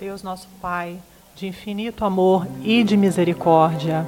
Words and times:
Deus 0.00 0.22
nosso 0.22 0.46
Pai, 0.62 0.96
de 1.34 1.48
infinito 1.48 2.04
amor 2.04 2.46
e 2.62 2.84
de 2.84 2.96
misericórdia, 2.96 4.06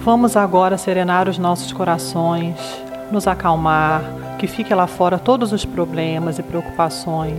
vamos 0.00 0.38
agora 0.38 0.78
serenar 0.78 1.28
os 1.28 1.36
nossos 1.36 1.70
corações, 1.70 2.56
nos 3.10 3.26
acalmar, 3.26 4.02
que 4.38 4.46
fique 4.46 4.74
lá 4.74 4.86
fora 4.86 5.18
todos 5.18 5.52
os 5.52 5.66
problemas 5.66 6.38
e 6.38 6.42
preocupações. 6.42 7.36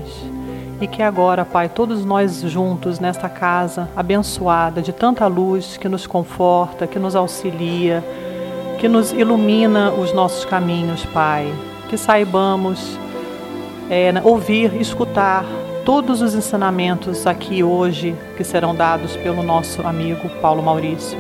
E 0.80 0.86
que 0.86 1.02
agora, 1.02 1.44
Pai, 1.44 1.68
todos 1.68 2.06
nós 2.06 2.42
juntos 2.42 3.00
nesta 3.00 3.28
casa 3.28 3.90
abençoada 3.96 4.80
de 4.80 4.94
tanta 4.94 5.26
luz 5.26 5.76
que 5.76 5.90
nos 5.90 6.06
conforta, 6.06 6.86
que 6.86 7.00
nos 7.00 7.16
auxilia, 7.16 8.04
que 8.80 8.88
nos 8.88 9.12
ilumina 9.12 9.92
os 9.92 10.14
nossos 10.14 10.46
caminhos, 10.46 11.04
Pai. 11.08 11.52
Que 11.90 11.98
saibamos 11.98 13.00
é, 13.90 14.14
ouvir, 14.24 14.80
escutar 14.80 15.44
todos 15.86 16.22
os 16.22 16.34
ensinamentos 16.34 17.28
aqui 17.28 17.62
hoje 17.62 18.16
que 18.38 18.44
serão 18.44 18.74
dados 18.74 19.18
pelo 19.18 19.44
nosso 19.44 19.86
amigo 19.86 20.30
Paulo 20.42 20.64
Maurício. 20.64 21.18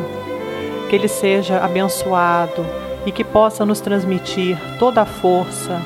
Que 0.90 0.95
ele 0.95 1.08
seja 1.08 1.58
abençoado 1.58 2.66
e 3.05 3.12
que 3.12 3.23
possa 3.23 3.66
nos 3.66 3.81
transmitir 3.81 4.57
toda 4.80 5.02
a 5.02 5.05
força, 5.05 5.81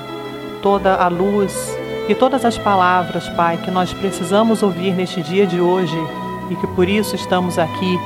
toda 0.62 0.95
a 0.95 1.08
luz 1.08 1.76
e 2.08 2.13
todas 2.13 2.45
as 2.45 2.58
palavras, 2.58 3.27
Pai, 3.30 3.58
que 3.58 3.71
nós 3.71 3.91
precisamos 3.94 4.62
ouvir 4.62 4.94
neste 4.94 5.21
dia 5.21 5.48
de 5.48 5.59
hoje 5.59 5.98
e 6.49 6.55
que 6.55 6.68
por 6.68 6.88
isso 6.88 7.16
estamos 7.16 7.57
aqui, 7.57 7.99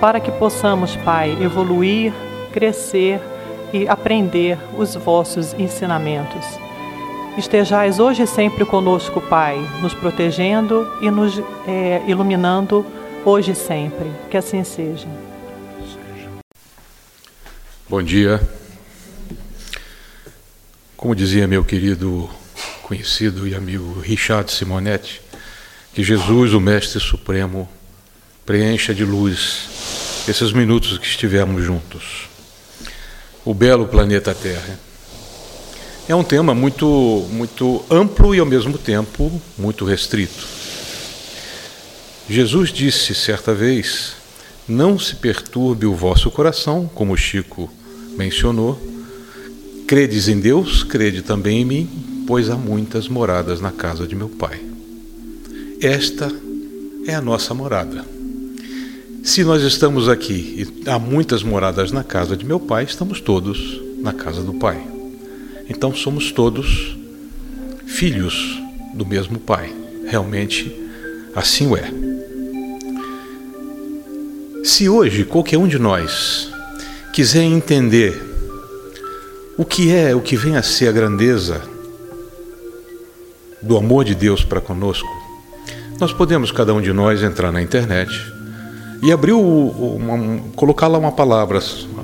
para 0.00 0.18
que 0.18 0.32
possamos, 0.32 0.96
Pai, 0.96 1.36
evoluir, 1.40 2.12
crescer 2.52 3.20
e 3.72 3.88
aprender 3.88 4.58
os 4.76 4.96
vossos 4.96 5.54
ensinamentos. 5.54 6.69
Estejais 7.38 8.00
hoje 8.00 8.24
e 8.24 8.26
sempre 8.26 8.64
conosco, 8.64 9.20
Pai, 9.20 9.56
nos 9.80 9.94
protegendo 9.94 10.86
e 11.00 11.10
nos 11.10 11.38
é, 11.66 12.02
iluminando 12.06 12.84
hoje 13.24 13.52
e 13.52 13.54
sempre. 13.54 14.10
Que 14.28 14.36
assim 14.36 14.64
seja. 14.64 15.06
Bom 17.88 18.02
dia. 18.02 18.40
Como 20.96 21.14
dizia 21.14 21.46
meu 21.46 21.64
querido 21.64 22.28
conhecido 22.82 23.46
e 23.46 23.54
amigo 23.54 24.00
Richard 24.00 24.50
Simonetti, 24.50 25.22
que 25.94 26.02
Jesus, 26.02 26.52
o 26.52 26.60
Mestre 26.60 26.98
Supremo, 26.98 27.68
preencha 28.44 28.92
de 28.92 29.04
luz 29.04 30.24
esses 30.28 30.52
minutos 30.52 30.98
que 30.98 31.06
estivemos 31.06 31.62
juntos. 31.62 32.28
O 33.44 33.54
belo 33.54 33.86
planeta 33.86 34.34
Terra 34.34 34.89
é 36.10 36.14
um 36.16 36.24
tema 36.24 36.52
muito, 36.52 37.24
muito 37.30 37.84
amplo 37.88 38.34
e, 38.34 38.40
ao 38.40 38.46
mesmo 38.46 38.76
tempo, 38.76 39.30
muito 39.56 39.84
restrito. 39.84 40.44
Jesus 42.28 42.72
disse 42.72 43.14
certa 43.14 43.54
vez: 43.54 44.14
Não 44.68 44.98
se 44.98 45.14
perturbe 45.14 45.86
o 45.86 45.94
vosso 45.94 46.28
coração, 46.28 46.90
como 46.92 47.16
Chico 47.16 47.72
mencionou. 48.16 48.76
Credes 49.86 50.26
em 50.26 50.40
Deus, 50.40 50.82
crede 50.82 51.22
também 51.22 51.62
em 51.62 51.64
mim, 51.64 51.90
pois 52.26 52.50
há 52.50 52.56
muitas 52.56 53.06
moradas 53.06 53.60
na 53.60 53.70
casa 53.70 54.04
de 54.04 54.16
meu 54.16 54.28
Pai. 54.28 54.60
Esta 55.80 56.28
é 57.06 57.14
a 57.14 57.20
nossa 57.20 57.54
morada. 57.54 58.04
Se 59.22 59.44
nós 59.44 59.62
estamos 59.62 60.08
aqui 60.08 60.66
e 60.84 60.88
há 60.90 60.98
muitas 60.98 61.44
moradas 61.44 61.92
na 61.92 62.02
casa 62.02 62.36
de 62.36 62.44
meu 62.44 62.58
Pai, 62.58 62.82
estamos 62.82 63.20
todos 63.20 63.80
na 63.98 64.12
casa 64.12 64.42
do 64.42 64.54
Pai. 64.54 64.89
Então 65.70 65.94
somos 65.94 66.32
todos 66.32 66.96
filhos 67.86 68.60
do 68.92 69.06
mesmo 69.06 69.38
Pai. 69.38 69.72
Realmente 70.04 70.76
assim 71.34 71.68
o 71.68 71.76
é. 71.76 71.90
Se 74.64 74.88
hoje 74.88 75.24
qualquer 75.24 75.56
um 75.58 75.68
de 75.68 75.78
nós 75.78 76.50
quiser 77.12 77.44
entender 77.44 78.20
o 79.56 79.64
que 79.64 79.94
é, 79.94 80.14
o 80.14 80.20
que 80.20 80.36
vem 80.36 80.56
a 80.56 80.62
ser 80.62 80.88
a 80.88 80.92
grandeza 80.92 81.62
do 83.62 83.76
amor 83.76 84.04
de 84.04 84.14
Deus 84.14 84.42
para 84.42 84.60
conosco, 84.60 85.08
nós 86.00 86.12
podemos, 86.12 86.50
cada 86.50 86.74
um 86.74 86.80
de 86.80 86.92
nós, 86.92 87.22
entrar 87.22 87.52
na 87.52 87.62
internet 87.62 88.10
e 89.02 89.12
abrir, 89.12 89.32
uma, 89.32 90.40
colocar 90.56 90.88
lá 90.88 90.98
uma 90.98 91.12
palavra, 91.12 91.60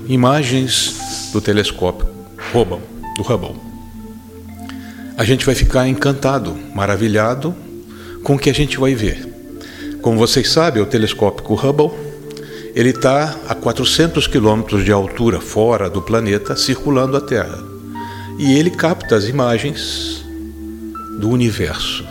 imagens 0.06 1.30
do 1.32 1.40
telescópio 1.40 2.06
Hubble 2.54 2.95
do 3.16 3.22
Hubble. 3.22 3.56
A 5.16 5.24
gente 5.24 5.46
vai 5.46 5.54
ficar 5.54 5.88
encantado, 5.88 6.56
maravilhado 6.74 7.54
com 8.22 8.34
o 8.34 8.38
que 8.38 8.50
a 8.50 8.54
gente 8.54 8.78
vai 8.78 8.94
ver. 8.94 9.26
Como 10.02 10.18
vocês 10.18 10.50
sabem, 10.50 10.82
o 10.82 10.86
telescópio 10.86 11.54
Hubble 11.54 11.90
ele 12.76 12.90
está 12.90 13.34
a 13.48 13.54
400 13.54 14.26
quilômetros 14.26 14.84
de 14.84 14.92
altura 14.92 15.40
fora 15.40 15.88
do 15.88 16.02
planeta, 16.02 16.54
circulando 16.54 17.16
a 17.16 17.22
Terra. 17.22 17.58
E 18.38 18.58
ele 18.58 18.70
capta 18.70 19.16
as 19.16 19.24
imagens 19.24 20.22
do 21.18 21.30
universo. 21.30 22.04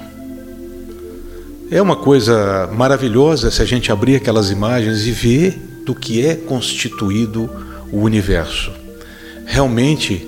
É 1.70 1.80
uma 1.80 1.96
coisa 1.96 2.68
maravilhosa 2.74 3.52
se 3.52 3.62
a 3.62 3.66
gente 3.66 3.92
abrir 3.92 4.16
aquelas 4.16 4.50
imagens 4.50 5.06
e 5.06 5.12
ver 5.12 5.52
do 5.86 5.94
que 5.94 6.26
é 6.26 6.34
constituído 6.34 7.48
o 7.92 8.00
universo. 8.00 8.72
Realmente 9.46 10.28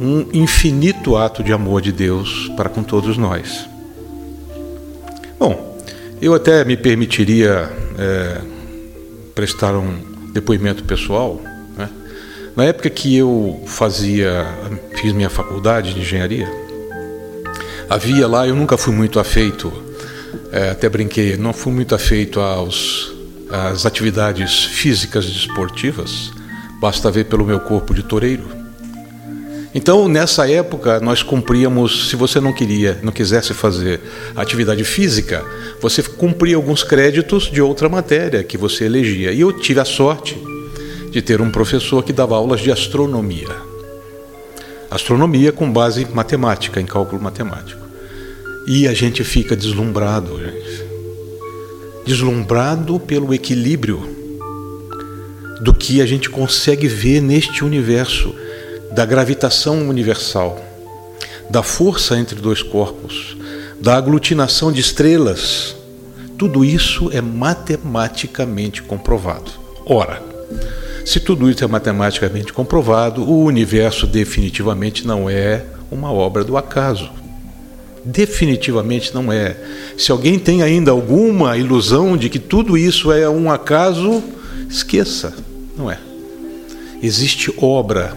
um 0.00 0.26
infinito 0.32 1.16
ato 1.16 1.42
de 1.42 1.52
amor 1.52 1.80
de 1.80 1.92
Deus 1.92 2.50
para 2.56 2.68
com 2.68 2.82
todos 2.82 3.16
nós. 3.16 3.68
Bom, 5.38 5.78
eu 6.20 6.34
até 6.34 6.64
me 6.64 6.76
permitiria 6.76 7.70
é, 7.98 8.40
prestar 9.34 9.74
um 9.74 10.12
depoimento 10.32 10.84
pessoal. 10.84 11.40
Né? 11.76 11.88
Na 12.56 12.64
época 12.64 12.88
que 12.88 13.16
eu 13.16 13.62
fazia, 13.66 14.46
fiz 15.00 15.12
minha 15.12 15.30
faculdade 15.30 15.94
de 15.94 16.00
engenharia, 16.00 16.48
havia 17.88 18.26
lá, 18.26 18.46
eu 18.46 18.54
nunca 18.54 18.78
fui 18.78 18.94
muito 18.94 19.18
afeito, 19.18 19.72
é, 20.50 20.70
até 20.70 20.88
brinquei, 20.88 21.36
não 21.36 21.52
fui 21.52 21.72
muito 21.72 21.94
afeito 21.94 22.40
aos, 22.40 23.12
às 23.50 23.84
atividades 23.84 24.64
físicas 24.64 25.26
desportivas, 25.26 26.30
basta 26.80 27.10
ver 27.10 27.24
pelo 27.24 27.44
meu 27.44 27.60
corpo 27.60 27.92
de 27.94 28.02
toureiro. 28.02 28.61
Então, 29.74 30.06
nessa 30.06 30.50
época, 30.50 31.00
nós 31.00 31.22
cumpríamos, 31.22 32.10
se 32.10 32.16
você 32.16 32.38
não 32.40 32.52
queria, 32.52 32.98
não 33.02 33.10
quisesse 33.10 33.54
fazer 33.54 34.00
atividade 34.36 34.84
física, 34.84 35.42
você 35.80 36.02
cumpria 36.02 36.56
alguns 36.56 36.84
créditos 36.84 37.44
de 37.44 37.62
outra 37.62 37.88
matéria 37.88 38.44
que 38.44 38.58
você 38.58 38.84
elegia. 38.84 39.32
E 39.32 39.40
eu 39.40 39.50
tive 39.52 39.80
a 39.80 39.84
sorte 39.84 40.36
de 41.10 41.22
ter 41.22 41.40
um 41.40 41.50
professor 41.50 42.02
que 42.02 42.12
dava 42.12 42.36
aulas 42.36 42.60
de 42.60 42.70
astronomia. 42.70 43.48
Astronomia 44.90 45.52
com 45.52 45.72
base 45.72 46.06
matemática, 46.12 46.78
em 46.78 46.84
cálculo 46.84 47.22
matemático. 47.22 47.80
E 48.66 48.86
a 48.86 48.92
gente 48.92 49.24
fica 49.24 49.56
deslumbrado, 49.56 50.38
gente. 50.38 50.84
Deslumbrado 52.04 53.00
pelo 53.00 53.32
equilíbrio 53.32 54.02
do 55.62 55.72
que 55.72 56.02
a 56.02 56.06
gente 56.06 56.28
consegue 56.28 56.86
ver 56.88 57.22
neste 57.22 57.64
universo 57.64 58.34
da 58.94 59.06
gravitação 59.06 59.88
universal, 59.88 60.60
da 61.48 61.62
força 61.62 62.18
entre 62.18 62.40
dois 62.40 62.62
corpos, 62.62 63.36
da 63.80 63.96
aglutinação 63.96 64.70
de 64.70 64.80
estrelas, 64.80 65.74
tudo 66.36 66.62
isso 66.62 67.10
é 67.10 67.20
matematicamente 67.20 68.82
comprovado. 68.82 69.50
Ora, 69.86 70.22
se 71.06 71.18
tudo 71.20 71.48
isso 71.48 71.64
é 71.64 71.66
matematicamente 71.66 72.52
comprovado, 72.52 73.22
o 73.22 73.44
universo 73.44 74.06
definitivamente 74.06 75.06
não 75.06 75.28
é 75.28 75.64
uma 75.90 76.12
obra 76.12 76.44
do 76.44 76.56
acaso. 76.58 77.10
Definitivamente 78.04 79.14
não 79.14 79.32
é. 79.32 79.56
Se 79.96 80.12
alguém 80.12 80.38
tem 80.38 80.62
ainda 80.62 80.90
alguma 80.90 81.56
ilusão 81.56 82.16
de 82.16 82.28
que 82.28 82.38
tudo 82.38 82.76
isso 82.76 83.10
é 83.10 83.28
um 83.28 83.50
acaso, 83.50 84.22
esqueça, 84.68 85.32
não 85.76 85.90
é. 85.90 85.98
Existe 87.02 87.52
obra 87.58 88.16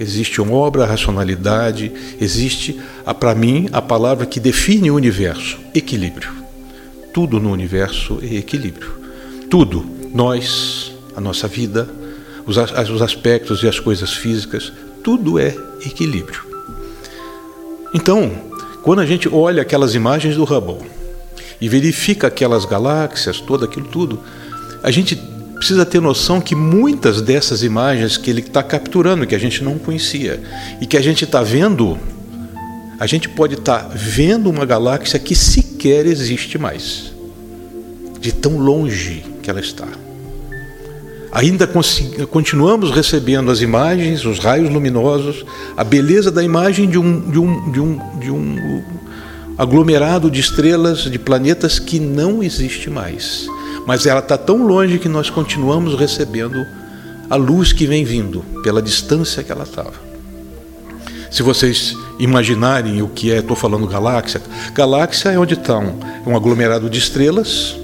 existe 0.00 0.40
uma 0.40 0.54
obra, 0.54 0.84
a 0.84 0.86
racionalidade, 0.86 1.92
existe, 2.18 2.80
para 3.20 3.34
mim, 3.34 3.68
a 3.70 3.82
palavra 3.82 4.24
que 4.24 4.40
define 4.40 4.90
o 4.90 4.94
universo: 4.94 5.58
equilíbrio. 5.74 6.32
Tudo 7.12 7.38
no 7.38 7.52
universo 7.52 8.18
é 8.22 8.36
equilíbrio. 8.36 8.90
Tudo, 9.50 9.84
nós, 10.14 10.92
a 11.14 11.20
nossa 11.20 11.46
vida, 11.46 11.88
os, 12.46 12.56
os 12.56 13.02
aspectos 13.02 13.62
e 13.62 13.68
as 13.68 13.78
coisas 13.78 14.14
físicas, 14.14 14.72
tudo 15.04 15.38
é 15.38 15.54
equilíbrio. 15.84 16.40
Então, 17.92 18.30
quando 18.82 19.00
a 19.00 19.06
gente 19.06 19.28
olha 19.28 19.60
aquelas 19.60 19.94
imagens 19.94 20.36
do 20.36 20.44
Hubble 20.44 20.88
e 21.60 21.68
verifica 21.68 22.28
aquelas 22.28 22.64
galáxias, 22.64 23.40
todo 23.40 23.64
aquilo 23.64 23.86
tudo, 23.86 24.20
a 24.82 24.90
gente 24.90 25.14
precisa 25.60 25.84
ter 25.84 26.00
noção 26.00 26.40
que 26.40 26.54
muitas 26.54 27.20
dessas 27.20 27.62
imagens 27.62 28.16
que 28.16 28.30
ele 28.30 28.40
está 28.40 28.62
capturando, 28.62 29.26
que 29.26 29.34
a 29.34 29.38
gente 29.38 29.62
não 29.62 29.78
conhecia, 29.78 30.42
e 30.80 30.86
que 30.86 30.96
a 30.96 31.02
gente 31.02 31.24
está 31.24 31.42
vendo, 31.42 31.98
a 32.98 33.06
gente 33.06 33.28
pode 33.28 33.56
estar 33.56 33.80
tá 33.80 33.90
vendo 33.94 34.48
uma 34.48 34.64
galáxia 34.64 35.18
que 35.18 35.34
sequer 35.34 36.06
existe 36.06 36.56
mais. 36.56 37.12
de 38.18 38.32
tão 38.32 38.58
longe 38.58 39.24
que 39.42 39.48
ela 39.48 39.60
está. 39.60 39.88
Ainda 41.32 41.68
continuamos 42.30 42.90
recebendo 42.90 43.50
as 43.50 43.60
imagens, 43.60 44.26
os 44.26 44.38
raios 44.38 44.70
luminosos, 44.70 45.44
a 45.76 45.84
beleza 45.84 46.30
da 46.30 46.42
imagem 46.42 46.88
de 46.88 46.98
um, 46.98 47.30
de 47.30 47.38
um, 47.38 47.72
de 47.72 47.80
um, 47.80 48.18
de 48.18 48.30
um 48.30 48.82
aglomerado 49.56 50.30
de 50.30 50.40
estrelas, 50.40 51.00
de 51.00 51.18
planetas 51.18 51.78
que 51.78 51.98
não 51.98 52.42
existe 52.42 52.90
mais. 52.90 53.46
Mas 53.86 54.06
ela 54.06 54.20
está 54.20 54.36
tão 54.36 54.66
longe 54.66 54.98
que 54.98 55.08
nós 55.08 55.30
continuamos 55.30 55.94
recebendo 55.98 56.64
a 57.28 57.36
luz 57.36 57.72
que 57.72 57.86
vem 57.86 58.04
vindo 58.04 58.44
pela 58.62 58.82
distância 58.82 59.42
que 59.42 59.52
ela 59.52 59.64
estava. 59.64 59.94
Se 61.30 61.42
vocês 61.42 61.96
imaginarem 62.18 63.02
o 63.02 63.08
que 63.08 63.32
é, 63.32 63.38
estou 63.38 63.56
falando 63.56 63.86
galáxia, 63.86 64.42
galáxia 64.74 65.30
é 65.30 65.38
onde 65.38 65.54
está 65.54 65.78
um, 65.78 65.98
um 66.26 66.36
aglomerado 66.36 66.90
de 66.90 66.98
estrelas 66.98 67.76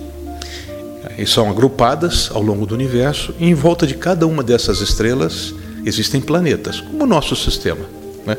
e 1.16 1.26
são 1.26 1.48
agrupadas 1.48 2.30
ao 2.34 2.42
longo 2.42 2.66
do 2.66 2.74
universo, 2.74 3.34
e 3.38 3.48
em 3.48 3.54
volta 3.54 3.86
de 3.86 3.94
cada 3.94 4.26
uma 4.26 4.42
dessas 4.42 4.80
estrelas 4.80 5.54
existem 5.84 6.20
planetas, 6.20 6.80
como 6.80 7.04
o 7.04 7.06
nosso 7.06 7.34
sistema. 7.34 7.86
Né? 8.26 8.36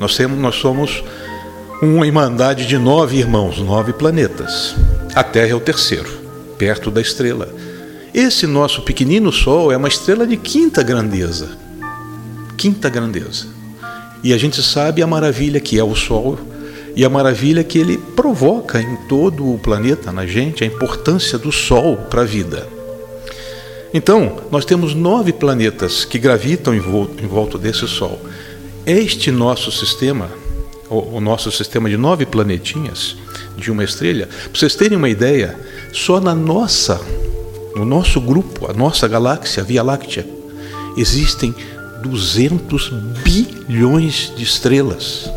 Nós, 0.00 0.16
temos, 0.16 0.38
nós 0.38 0.56
somos 0.56 1.04
uma 1.80 2.06
irmandade 2.06 2.66
de 2.66 2.78
nove 2.78 3.18
irmãos, 3.18 3.58
nove 3.58 3.92
planetas. 3.92 4.74
A 5.14 5.22
Terra 5.22 5.52
é 5.52 5.54
o 5.54 5.60
terceiro, 5.60 6.10
perto 6.58 6.90
da 6.90 7.00
estrela. 7.00 7.48
Esse 8.12 8.46
nosso 8.46 8.82
pequenino 8.82 9.30
Sol 9.30 9.70
é 9.70 9.76
uma 9.76 9.88
estrela 9.88 10.26
de 10.26 10.36
quinta 10.36 10.82
grandeza. 10.82 11.50
Quinta 12.56 12.88
grandeza. 12.88 13.46
E 14.22 14.32
a 14.32 14.38
gente 14.38 14.62
sabe 14.62 15.02
a 15.02 15.06
maravilha 15.06 15.60
que 15.60 15.78
é 15.78 15.84
o 15.84 15.94
Sol 15.94 16.38
e 16.96 17.04
a 17.04 17.10
maravilha 17.10 17.62
que 17.62 17.78
ele 17.78 17.98
provoca 17.98 18.80
em 18.80 18.96
todo 19.06 19.52
o 19.52 19.58
planeta, 19.58 20.10
na 20.10 20.26
gente, 20.26 20.64
a 20.64 20.66
importância 20.66 21.38
do 21.38 21.52
Sol 21.52 21.96
para 22.08 22.22
a 22.22 22.24
vida. 22.24 22.66
Então, 23.92 24.38
nós 24.50 24.64
temos 24.64 24.94
nove 24.94 25.32
planetas 25.32 26.04
que 26.04 26.18
gravitam 26.18 26.74
em 26.74 26.80
volta, 26.80 27.22
em 27.22 27.26
volta 27.26 27.58
desse 27.58 27.86
Sol. 27.86 28.18
Este 28.86 29.30
nosso 29.30 29.70
sistema, 29.70 30.30
o, 30.88 31.16
o 31.16 31.20
nosso 31.20 31.52
sistema 31.52 31.88
de 31.90 31.96
nove 31.96 32.24
planetinhas 32.24 33.16
de 33.56 33.70
uma 33.70 33.84
estrela, 33.84 34.26
para 34.26 34.58
vocês 34.58 34.74
terem 34.74 34.96
uma 34.96 35.08
ideia, 35.08 35.58
só 35.92 36.20
na 36.20 36.34
nossa, 36.34 37.00
no 37.74 37.84
nosso 37.84 38.20
grupo, 38.20 38.70
a 38.70 38.74
nossa 38.74 39.08
galáxia, 39.08 39.62
a 39.62 39.66
Via 39.66 39.82
Láctea, 39.82 40.26
existem 40.96 41.54
200 42.02 42.90
bilhões 43.24 44.32
de 44.36 44.42
estrelas. 44.42 45.30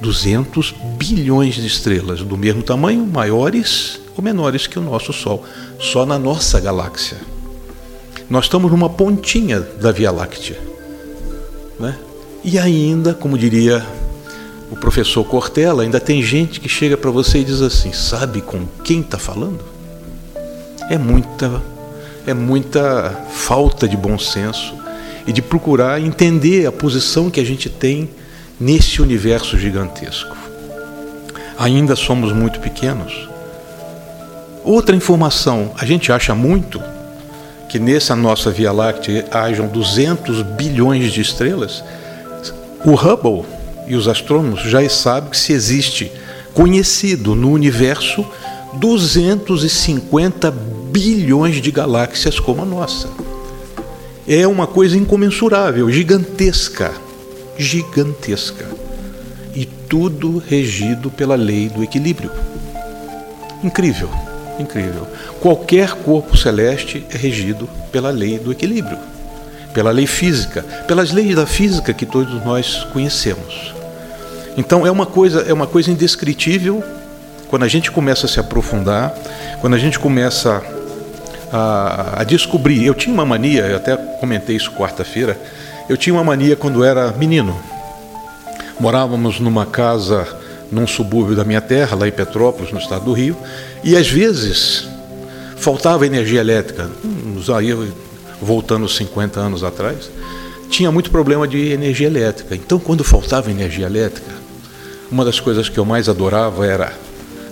200 0.00 0.74
bilhões 0.96 1.56
de 1.56 1.66
estrelas 1.66 2.20
do 2.20 2.36
mesmo 2.36 2.62
tamanho, 2.62 3.04
maiores 3.04 4.00
ou 4.16 4.22
menores 4.22 4.66
que 4.66 4.78
o 4.78 4.82
nosso 4.82 5.12
Sol, 5.12 5.44
só 5.80 6.06
na 6.06 6.18
nossa 6.18 6.60
galáxia. 6.60 7.16
Nós 8.30 8.44
estamos 8.44 8.70
numa 8.70 8.90
pontinha 8.90 9.60
da 9.60 9.90
Via 9.90 10.10
Láctea. 10.10 10.58
Né? 11.80 11.96
E 12.44 12.58
ainda, 12.58 13.14
como 13.14 13.38
diria 13.38 13.84
o 14.70 14.76
professor 14.76 15.24
Cortella, 15.24 15.82
ainda 15.82 15.98
tem 15.98 16.22
gente 16.22 16.60
que 16.60 16.68
chega 16.68 16.96
para 16.96 17.10
você 17.10 17.38
e 17.38 17.44
diz 17.44 17.62
assim: 17.62 17.92
sabe 17.92 18.40
com 18.40 18.66
quem 18.84 19.00
está 19.00 19.18
falando? 19.18 19.60
É 20.90 20.98
muita, 20.98 21.62
é 22.26 22.34
muita 22.34 23.26
falta 23.30 23.88
de 23.88 23.96
bom 23.96 24.18
senso 24.18 24.74
e 25.26 25.32
de 25.32 25.42
procurar 25.42 26.00
entender 26.00 26.66
a 26.66 26.72
posição 26.72 27.30
que 27.30 27.40
a 27.40 27.44
gente 27.44 27.68
tem 27.68 28.10
nesse 28.58 29.00
universo 29.00 29.58
gigantesco. 29.58 30.36
Ainda 31.58 31.96
somos 31.96 32.32
muito 32.32 32.60
pequenos. 32.60 33.28
Outra 34.64 34.94
informação, 34.94 35.72
a 35.78 35.84
gente 35.84 36.12
acha 36.12 36.34
muito 36.34 36.80
que 37.68 37.78
nessa 37.78 38.16
nossa 38.16 38.50
Via 38.50 38.72
Láctea 38.72 39.26
hajam 39.30 39.66
200 39.68 40.42
bilhões 40.42 41.12
de 41.12 41.20
estrelas. 41.20 41.84
O 42.84 42.94
Hubble 42.94 43.44
e 43.88 43.96
os 43.96 44.06
astrônomos 44.06 44.62
já 44.62 44.86
sabem 44.88 45.30
que 45.30 45.38
se 45.38 45.52
existe 45.52 46.12
conhecido 46.54 47.34
no 47.34 47.50
universo 47.50 48.26
250 48.74 50.50
bilhões 50.90 51.60
de 51.60 51.70
galáxias 51.70 52.38
como 52.38 52.62
a 52.62 52.64
nossa 52.64 53.08
é 54.28 54.46
uma 54.46 54.66
coisa 54.66 54.94
incomensurável, 54.94 55.90
gigantesca, 55.90 56.92
gigantesca. 57.56 58.66
E 59.54 59.64
tudo 59.64 60.36
regido 60.36 61.10
pela 61.10 61.34
lei 61.34 61.70
do 61.70 61.82
equilíbrio. 61.82 62.30
Incrível, 63.64 64.10
incrível. 64.58 65.06
Qualquer 65.40 65.92
corpo 65.94 66.36
celeste 66.36 67.06
é 67.08 67.16
regido 67.16 67.66
pela 67.90 68.10
lei 68.10 68.38
do 68.38 68.52
equilíbrio, 68.52 68.98
pela 69.72 69.90
lei 69.90 70.06
física, 70.06 70.62
pelas 70.86 71.10
leis 71.10 71.34
da 71.34 71.46
física 71.46 71.94
que 71.94 72.04
todos 72.04 72.44
nós 72.44 72.84
conhecemos. 72.92 73.77
Então 74.58 74.84
é 74.84 74.90
uma 74.90 75.06
coisa, 75.06 75.42
é 75.42 75.52
uma 75.52 75.68
coisa 75.68 75.88
indescritível 75.88 76.82
quando 77.48 77.62
a 77.62 77.68
gente 77.68 77.92
começa 77.92 78.26
a 78.26 78.28
se 78.28 78.40
aprofundar, 78.40 79.14
quando 79.60 79.74
a 79.74 79.78
gente 79.78 80.00
começa 80.00 80.60
a, 81.52 82.20
a 82.20 82.24
descobrir. 82.24 82.84
Eu 82.84 82.92
tinha 82.92 83.14
uma 83.14 83.24
mania, 83.24 83.66
eu 83.66 83.76
até 83.76 83.96
comentei 83.96 84.56
isso 84.56 84.72
quarta-feira, 84.72 85.40
eu 85.88 85.96
tinha 85.96 86.12
uma 86.12 86.24
mania 86.24 86.56
quando 86.56 86.82
era 86.82 87.12
menino. 87.12 87.56
Morávamos 88.80 89.38
numa 89.38 89.64
casa 89.64 90.26
num 90.72 90.88
subúrbio 90.88 91.36
da 91.36 91.44
minha 91.44 91.60
terra, 91.60 91.96
lá 91.96 92.08
em 92.08 92.12
Petrópolis, 92.12 92.72
no 92.72 92.80
estado 92.80 93.04
do 93.04 93.12
Rio, 93.12 93.36
e 93.84 93.96
às 93.96 94.08
vezes 94.08 94.88
faltava 95.56 96.04
energia 96.04 96.40
elétrica. 96.40 96.90
Aí, 97.56 97.92
voltando 98.42 98.88
50 98.88 99.38
anos 99.38 99.62
atrás, 99.62 100.10
tinha 100.68 100.90
muito 100.90 101.12
problema 101.12 101.46
de 101.46 101.70
energia 101.70 102.08
elétrica. 102.08 102.56
Então, 102.56 102.80
quando 102.80 103.04
faltava 103.04 103.52
energia 103.52 103.86
elétrica, 103.86 104.47
uma 105.10 105.24
das 105.24 105.40
coisas 105.40 105.68
que 105.68 105.78
eu 105.78 105.84
mais 105.84 106.08
adorava 106.08 106.66
era 106.66 106.92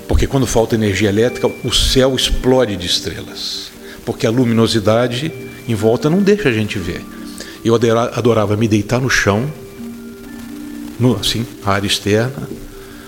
porque 0.09 0.27
quando 0.27 0.47
falta 0.47 0.75
energia 0.75 1.09
elétrica, 1.09 1.51
o 1.65 1.73
céu 1.73 2.15
explode 2.15 2.77
de 2.77 2.87
estrelas 2.87 3.77
porque 4.07 4.25
a 4.25 4.31
luminosidade 4.31 5.33
em 5.69 5.75
volta 5.75 6.09
não 6.09 6.23
deixa 6.23 6.49
a 6.49 6.53
gente 6.53 6.79
ver. 6.79 7.05
Eu 7.65 7.75
adorava 7.75 8.57
me 8.57 8.69
deitar 8.69 9.01
no 9.01 9.11
chão, 9.11 9.51
no, 10.99 11.17
assim, 11.17 11.45
a 11.65 11.73
área 11.73 11.89
externa, 11.89 12.49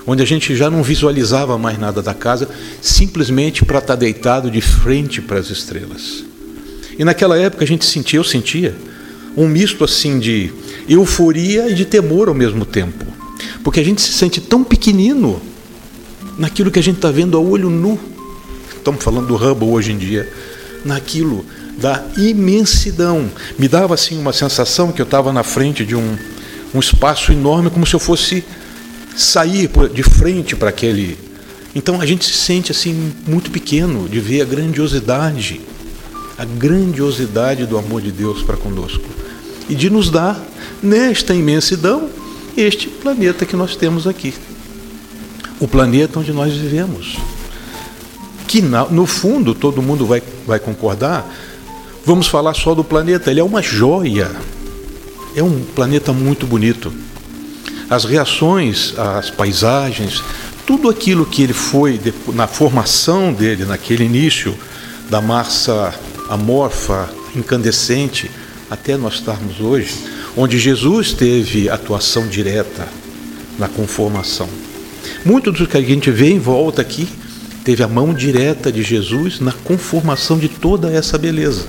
onde 0.04 0.22
a 0.24 0.26
gente 0.26 0.56
já 0.56 0.68
não 0.68 0.82
visualizava 0.82 1.56
mais 1.56 1.78
nada 1.78 2.02
da 2.02 2.12
casa, 2.12 2.48
simplesmente 2.82 3.64
para 3.64 3.78
estar 3.78 3.94
tá 3.94 4.00
deitado 4.00 4.50
de 4.50 4.60
frente 4.60 5.22
para 5.22 5.38
as 5.38 5.50
estrelas. 5.50 6.24
E 6.98 7.04
naquela 7.04 7.38
época 7.38 7.62
a 7.62 7.66
gente 7.66 7.84
sentia, 7.84 8.18
eu 8.18 8.24
sentia, 8.24 8.74
um 9.36 9.46
misto 9.46 9.84
assim 9.84 10.18
de 10.18 10.52
euforia 10.88 11.70
e 11.70 11.74
de 11.74 11.84
temor 11.84 12.28
ao 12.28 12.34
mesmo 12.34 12.64
tempo. 12.64 13.06
Porque 13.62 13.80
a 13.80 13.84
gente 13.84 14.00
se 14.00 14.12
sente 14.12 14.40
tão 14.40 14.64
pequenino 14.64 15.40
naquilo 16.38 16.70
que 16.70 16.78
a 16.78 16.82
gente 16.82 16.96
está 16.96 17.10
vendo 17.10 17.36
a 17.36 17.40
olho 17.40 17.70
nu. 17.70 17.98
Estamos 18.76 19.02
falando 19.02 19.26
do 19.26 19.36
Hubble 19.36 19.68
hoje 19.68 19.92
em 19.92 19.98
dia 19.98 20.30
naquilo 20.84 21.44
da 21.78 22.04
imensidão. 22.16 23.30
Me 23.58 23.68
dava 23.68 23.94
assim 23.94 24.18
uma 24.18 24.32
sensação 24.32 24.92
que 24.92 25.00
eu 25.00 25.04
estava 25.04 25.32
na 25.32 25.42
frente 25.42 25.84
de 25.84 25.94
um, 25.94 26.16
um 26.74 26.80
espaço 26.80 27.32
enorme, 27.32 27.70
como 27.70 27.86
se 27.86 27.94
eu 27.94 28.00
fosse 28.00 28.44
sair 29.16 29.70
de 29.92 30.02
frente 30.02 30.56
para 30.56 30.70
aquele. 30.70 31.18
Então 31.74 32.00
a 32.00 32.06
gente 32.06 32.24
se 32.24 32.32
sente 32.32 32.72
assim 32.72 33.12
muito 33.26 33.50
pequeno 33.50 34.08
de 34.08 34.20
ver 34.20 34.42
a 34.42 34.44
grandiosidade, 34.44 35.60
a 36.36 36.44
grandiosidade 36.44 37.66
do 37.66 37.76
amor 37.76 38.00
de 38.00 38.10
Deus 38.10 38.42
para 38.42 38.56
conosco 38.56 39.04
e 39.68 39.74
de 39.74 39.90
nos 39.90 40.10
dar 40.10 40.40
nesta 40.82 41.34
imensidão 41.34 42.08
este 42.60 42.88
planeta 42.88 43.46
que 43.46 43.56
nós 43.56 43.76
temos 43.76 44.06
aqui. 44.06 44.34
O 45.60 45.66
planeta 45.66 46.18
onde 46.20 46.32
nós 46.32 46.52
vivemos 46.54 47.16
que 48.48 48.62
no 48.62 49.04
fundo 49.04 49.54
todo 49.54 49.82
mundo 49.82 50.06
vai, 50.06 50.22
vai 50.46 50.58
concordar, 50.58 51.30
vamos 52.04 52.26
falar 52.26 52.54
só 52.54 52.74
do 52.74 52.82
planeta. 52.82 53.30
Ele 53.30 53.40
é 53.40 53.44
uma 53.44 53.60
joia, 53.60 54.30
é 55.36 55.42
um 55.42 55.62
planeta 55.76 56.12
muito 56.14 56.46
bonito. 56.46 56.90
As 57.90 58.04
reações, 58.04 58.94
as 58.98 59.30
paisagens, 59.30 60.24
tudo 60.66 60.88
aquilo 60.88 61.26
que 61.26 61.42
ele 61.42 61.52
foi 61.52 62.00
na 62.28 62.46
formação 62.46 63.32
dele, 63.32 63.66
naquele 63.66 64.04
início 64.04 64.56
da 65.10 65.20
massa 65.20 65.94
amorfa, 66.28 67.08
incandescente, 67.36 68.30
até 68.70 68.96
nós 68.96 69.14
estarmos 69.14 69.60
hoje, 69.60 69.94
onde 70.38 70.56
Jesus 70.56 71.12
teve 71.12 71.68
atuação 71.68 72.28
direta 72.28 72.86
na 73.58 73.66
conformação. 73.66 74.48
Muito 75.24 75.50
do 75.50 75.66
que 75.66 75.76
a 75.76 75.82
gente 75.82 76.12
vê 76.12 76.30
em 76.30 76.38
volta 76.38 76.80
aqui 76.80 77.08
teve 77.64 77.82
a 77.82 77.88
mão 77.88 78.14
direta 78.14 78.70
de 78.70 78.84
Jesus 78.84 79.40
na 79.40 79.50
conformação 79.50 80.38
de 80.38 80.48
toda 80.48 80.92
essa 80.92 81.18
beleza. 81.18 81.66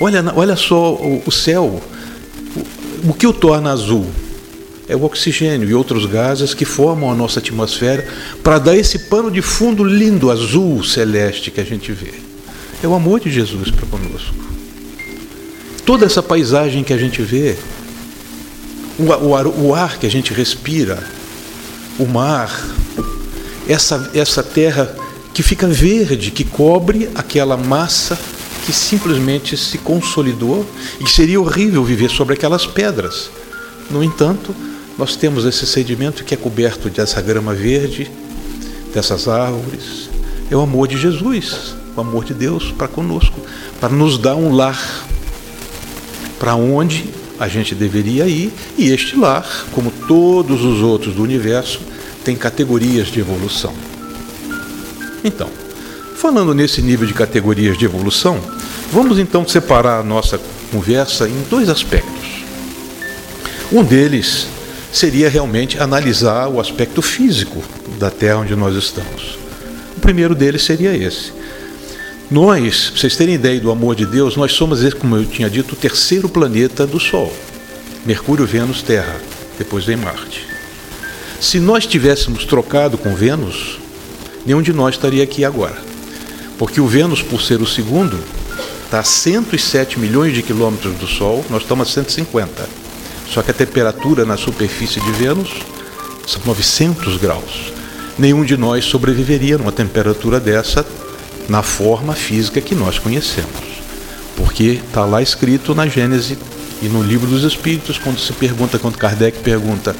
Olha, 0.00 0.20
olha 0.34 0.56
só 0.56 0.94
o, 0.94 1.30
céu, 1.30 1.80
o 3.04 3.14
que 3.14 3.26
o 3.26 3.32
torna 3.32 3.70
azul? 3.70 4.04
é 4.88 4.96
o 4.96 5.04
oxigênio 5.04 5.70
e 5.70 5.74
outros 5.74 6.04
gases 6.06 6.52
que 6.52 6.64
formam 6.64 7.10
a 7.10 7.14
nossa 7.14 7.38
atmosfera 7.38 8.06
para 8.42 8.58
dar 8.58 8.76
esse 8.76 8.98
pano 8.98 9.30
de 9.30 9.40
fundo 9.40 9.84
lindo, 9.84 10.28
azul, 10.28 10.82
celeste 10.82 11.52
que 11.52 11.60
a 11.60 11.64
gente 11.64 11.92
vê. 11.92 12.12
É 12.82 12.88
o 12.88 12.92
amor 12.92 13.20
de 13.20 13.30
Jesus 13.30 13.70
para 13.70 13.86
conosco. 13.86 14.51
Toda 15.84 16.06
essa 16.06 16.22
paisagem 16.22 16.84
que 16.84 16.92
a 16.92 16.98
gente 16.98 17.22
vê, 17.22 17.56
o, 18.98 19.34
ar, 19.34 19.46
o 19.46 19.74
ar 19.74 19.98
que 19.98 20.06
a 20.06 20.10
gente 20.10 20.32
respira, 20.32 21.02
o 21.98 22.06
mar, 22.06 22.64
essa, 23.68 24.10
essa 24.14 24.42
terra 24.42 24.94
que 25.34 25.42
fica 25.42 25.66
verde, 25.66 26.30
que 26.30 26.44
cobre 26.44 27.08
aquela 27.14 27.56
massa 27.56 28.18
que 28.64 28.72
simplesmente 28.72 29.56
se 29.56 29.78
consolidou 29.78 30.64
e 31.00 31.04
que 31.04 31.10
seria 31.10 31.40
horrível 31.40 31.82
viver 31.82 32.10
sobre 32.10 32.34
aquelas 32.34 32.64
pedras. 32.64 33.30
No 33.90 34.04
entanto, 34.04 34.54
nós 34.96 35.16
temos 35.16 35.44
esse 35.44 35.66
sedimento 35.66 36.22
que 36.22 36.34
é 36.34 36.36
coberto 36.36 36.88
dessa 36.88 37.20
grama 37.20 37.54
verde, 37.54 38.10
dessas 38.94 39.26
árvores. 39.26 40.08
É 40.50 40.54
o 40.54 40.60
amor 40.60 40.86
de 40.86 40.96
Jesus, 40.96 41.74
o 41.96 42.00
amor 42.00 42.24
de 42.24 42.34
Deus 42.34 42.72
para 42.72 42.86
conosco, 42.86 43.40
para 43.80 43.88
nos 43.88 44.16
dar 44.16 44.36
um 44.36 44.54
lar 44.54 45.08
para 46.42 46.56
onde 46.56 47.04
a 47.38 47.46
gente 47.46 47.72
deveria 47.72 48.26
ir, 48.26 48.52
e 48.76 48.90
este 48.90 49.14
lar, 49.14 49.48
como 49.70 49.92
todos 50.08 50.64
os 50.64 50.80
outros 50.82 51.14
do 51.14 51.22
universo, 51.22 51.78
tem 52.24 52.34
categorias 52.34 53.06
de 53.06 53.20
evolução. 53.20 53.72
Então, 55.22 55.48
falando 56.16 56.52
nesse 56.52 56.82
nível 56.82 57.06
de 57.06 57.14
categorias 57.14 57.78
de 57.78 57.84
evolução, 57.84 58.40
vamos 58.90 59.20
então 59.20 59.46
separar 59.46 60.00
a 60.00 60.02
nossa 60.02 60.40
conversa 60.72 61.28
em 61.28 61.42
dois 61.48 61.68
aspectos. 61.68 62.42
Um 63.70 63.84
deles 63.84 64.48
seria 64.92 65.30
realmente 65.30 65.78
analisar 65.78 66.48
o 66.48 66.58
aspecto 66.58 67.00
físico 67.00 67.62
da 68.00 68.10
Terra 68.10 68.38
onde 68.38 68.56
nós 68.56 68.74
estamos. 68.74 69.38
O 69.96 70.00
primeiro 70.00 70.34
deles 70.34 70.64
seria 70.64 70.92
esse. 70.92 71.32
Nós, 72.30 72.90
para 72.90 73.00
vocês 73.00 73.16
terem 73.16 73.34
ideia 73.34 73.60
do 73.60 73.70
amor 73.70 73.94
de 73.94 74.06
Deus, 74.06 74.36
nós 74.36 74.52
somos, 74.52 74.82
como 74.94 75.16
eu 75.16 75.26
tinha 75.26 75.50
dito, 75.50 75.72
o 75.72 75.76
terceiro 75.76 76.28
planeta 76.28 76.86
do 76.86 76.98
Sol. 76.98 77.32
Mercúrio, 78.06 78.46
Vênus, 78.46 78.82
Terra. 78.82 79.20
Depois 79.58 79.84
vem 79.84 79.96
Marte. 79.96 80.46
Se 81.40 81.60
nós 81.60 81.86
tivéssemos 81.86 82.44
trocado 82.44 82.96
com 82.96 83.14
Vênus, 83.14 83.78
nenhum 84.46 84.62
de 84.62 84.72
nós 84.72 84.94
estaria 84.94 85.22
aqui 85.22 85.44
agora. 85.44 85.76
Porque 86.58 86.80
o 86.80 86.86
Vênus, 86.86 87.22
por 87.22 87.42
ser 87.42 87.60
o 87.60 87.66
segundo, 87.66 88.18
está 88.84 89.00
a 89.00 89.04
107 89.04 89.98
milhões 89.98 90.34
de 90.34 90.42
quilômetros 90.42 90.94
do 90.94 91.06
Sol, 91.06 91.44
nós 91.50 91.62
estamos 91.62 91.88
a 91.88 91.90
150. 91.90 92.68
Só 93.28 93.42
que 93.42 93.50
a 93.50 93.54
temperatura 93.54 94.24
na 94.24 94.36
superfície 94.36 95.00
de 95.00 95.12
Vênus 95.12 95.50
são 96.26 96.40
900 96.44 97.16
graus. 97.16 97.72
Nenhum 98.18 98.44
de 98.44 98.56
nós 98.56 98.84
sobreviveria 98.84 99.58
numa 99.58 99.72
temperatura 99.72 100.38
dessa 100.38 100.86
na 101.48 101.62
forma 101.62 102.14
física 102.14 102.60
que 102.60 102.74
nós 102.74 102.98
conhecemos. 102.98 103.82
Porque 104.36 104.80
está 104.86 105.04
lá 105.04 105.20
escrito 105.22 105.74
na 105.74 105.86
Gênese 105.86 106.38
e 106.80 106.86
no 106.86 107.02
livro 107.02 107.28
dos 107.28 107.44
Espíritos, 107.44 107.98
quando 107.98 108.18
se 108.18 108.32
pergunta, 108.32 108.78
quando 108.78 108.96
Kardec 108.96 109.38
pergunta, 109.40 109.94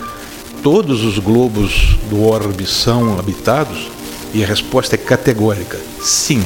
todos 0.62 1.04
os 1.04 1.18
globos 1.18 1.96
do 2.08 2.24
orbe 2.24 2.66
são 2.66 3.18
habitados? 3.18 3.90
E 4.34 4.42
a 4.42 4.46
resposta 4.46 4.94
é 4.94 4.98
categórica: 4.98 5.78
sim. 6.00 6.42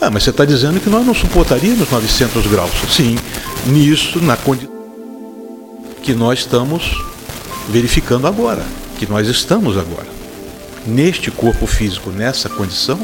Ah, 0.00 0.10
mas 0.10 0.22
você 0.22 0.30
está 0.30 0.46
dizendo 0.46 0.80
que 0.80 0.88
nós 0.88 1.06
não 1.06 1.14
suportaríamos 1.14 1.90
900 1.90 2.46
graus? 2.46 2.70
Sim, 2.90 3.18
nisso, 3.66 4.18
na 4.20 4.36
condição 4.36 4.80
que 6.02 6.14
nós 6.14 6.40
estamos 6.40 6.96
verificando 7.68 8.26
agora, 8.26 8.64
que 8.98 9.06
nós 9.06 9.28
estamos 9.28 9.76
agora. 9.76 10.08
Neste 10.86 11.30
corpo 11.30 11.66
físico, 11.66 12.10
nessa 12.10 12.48
condição, 12.48 12.98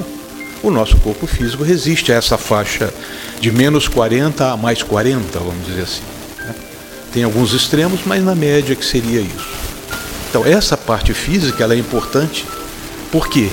o 0.69 0.71
nosso 0.71 0.97
corpo 0.99 1.27
físico 1.27 1.63
resiste 1.63 2.13
a 2.13 2.17
essa 2.17 2.37
faixa 2.37 2.93
de 3.41 3.53
menos 3.53 3.87
40 3.87 4.53
a 4.53 4.57
mais 4.57 4.83
40, 4.83 5.39
vamos 5.39 5.65
dizer 5.67 5.83
assim. 5.83 6.03
Né? 6.39 6.55
Tem 7.13 7.23
alguns 7.23 7.53
extremos, 7.53 8.01
mas 8.05 8.23
na 8.23 8.35
média 8.35 8.75
que 8.75 8.85
seria 8.85 9.21
isso. 9.21 9.49
Então, 10.29 10.45
essa 10.45 10.77
parte 10.77 11.15
física 11.15 11.63
ela 11.63 11.75
é 11.75 11.79
importante 11.79 12.45
porque 13.13 13.49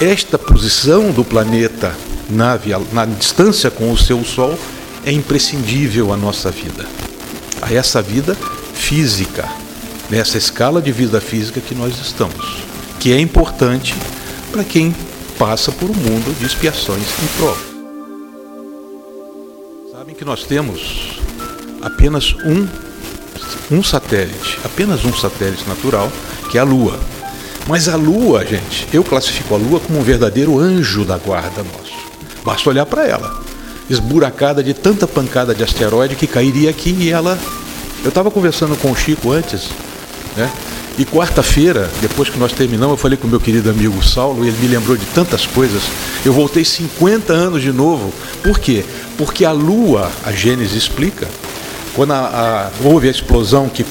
esta 0.00 0.38
posição 0.38 1.10
do 1.10 1.22
planeta 1.22 1.94
na, 2.30 2.56
via, 2.56 2.80
na 2.92 3.04
distância 3.04 3.70
com 3.70 3.92
o 3.92 3.98
seu 3.98 4.24
Sol 4.24 4.58
é 5.04 5.12
imprescindível 5.12 6.12
à 6.12 6.16
nossa 6.16 6.50
vida, 6.50 6.86
a 7.60 7.72
essa 7.72 8.00
vida 8.00 8.34
física, 8.72 9.46
nessa 10.08 10.38
escala 10.38 10.80
de 10.80 10.90
vida 10.90 11.20
física 11.20 11.60
que 11.60 11.74
nós 11.74 11.98
estamos, 11.98 12.56
que 12.98 13.12
é 13.12 13.20
importante 13.20 13.94
para 14.50 14.64
quem 14.64 14.94
passa 15.38 15.72
por 15.72 15.90
um 15.90 15.94
mundo 15.94 16.36
de 16.38 16.46
expiações 16.46 17.02
e 17.22 17.38
provas. 17.38 17.74
Sabem 19.92 20.14
que 20.14 20.24
nós 20.24 20.44
temos 20.44 21.18
apenas 21.82 22.34
um, 22.44 22.66
um 23.70 23.82
satélite, 23.82 24.58
apenas 24.64 25.04
um 25.04 25.12
satélite 25.14 25.68
natural, 25.68 26.10
que 26.50 26.58
é 26.58 26.60
a 26.60 26.64
Lua. 26.64 26.98
Mas 27.66 27.88
a 27.88 27.96
Lua, 27.96 28.44
gente, 28.44 28.86
eu 28.92 29.02
classifico 29.02 29.54
a 29.54 29.58
Lua 29.58 29.80
como 29.80 29.98
um 29.98 30.02
verdadeiro 30.02 30.58
anjo 30.58 31.04
da 31.04 31.16
guarda 31.16 31.62
nosso. 31.62 31.94
Basta 32.44 32.68
olhar 32.68 32.84
para 32.86 33.06
ela, 33.06 33.40
esburacada 33.88 34.62
de 34.62 34.74
tanta 34.74 35.06
pancada 35.06 35.54
de 35.54 35.62
asteroide 35.62 36.14
que 36.16 36.26
cairia 36.26 36.70
aqui 36.70 36.90
e 36.90 37.10
ela. 37.10 37.38
Eu 38.02 38.10
estava 38.10 38.30
conversando 38.30 38.76
com 38.76 38.90
o 38.90 38.96
Chico 38.96 39.32
antes, 39.32 39.70
né? 40.36 40.50
E 40.96 41.04
quarta-feira, 41.04 41.90
depois 42.00 42.28
que 42.28 42.38
nós 42.38 42.52
terminamos, 42.52 42.92
eu 42.92 42.96
falei 42.96 43.18
com 43.18 43.26
meu 43.26 43.40
querido 43.40 43.68
amigo 43.68 44.00
Saulo, 44.04 44.44
e 44.44 44.48
ele 44.48 44.58
me 44.58 44.68
lembrou 44.68 44.96
de 44.96 45.04
tantas 45.06 45.44
coisas. 45.44 45.82
Eu 46.24 46.32
voltei 46.32 46.64
50 46.64 47.32
anos 47.32 47.62
de 47.62 47.72
novo. 47.72 48.12
Por 48.42 48.60
quê? 48.60 48.84
Porque 49.18 49.44
a 49.44 49.50
Lua, 49.50 50.10
a 50.24 50.30
Gênesis 50.30 50.76
explica, 50.76 51.26
quando 51.94 52.12
a, 52.12 52.70
a, 52.82 52.86
houve 52.86 53.08
a 53.08 53.10
explosão 53.10 53.68
que 53.68 53.84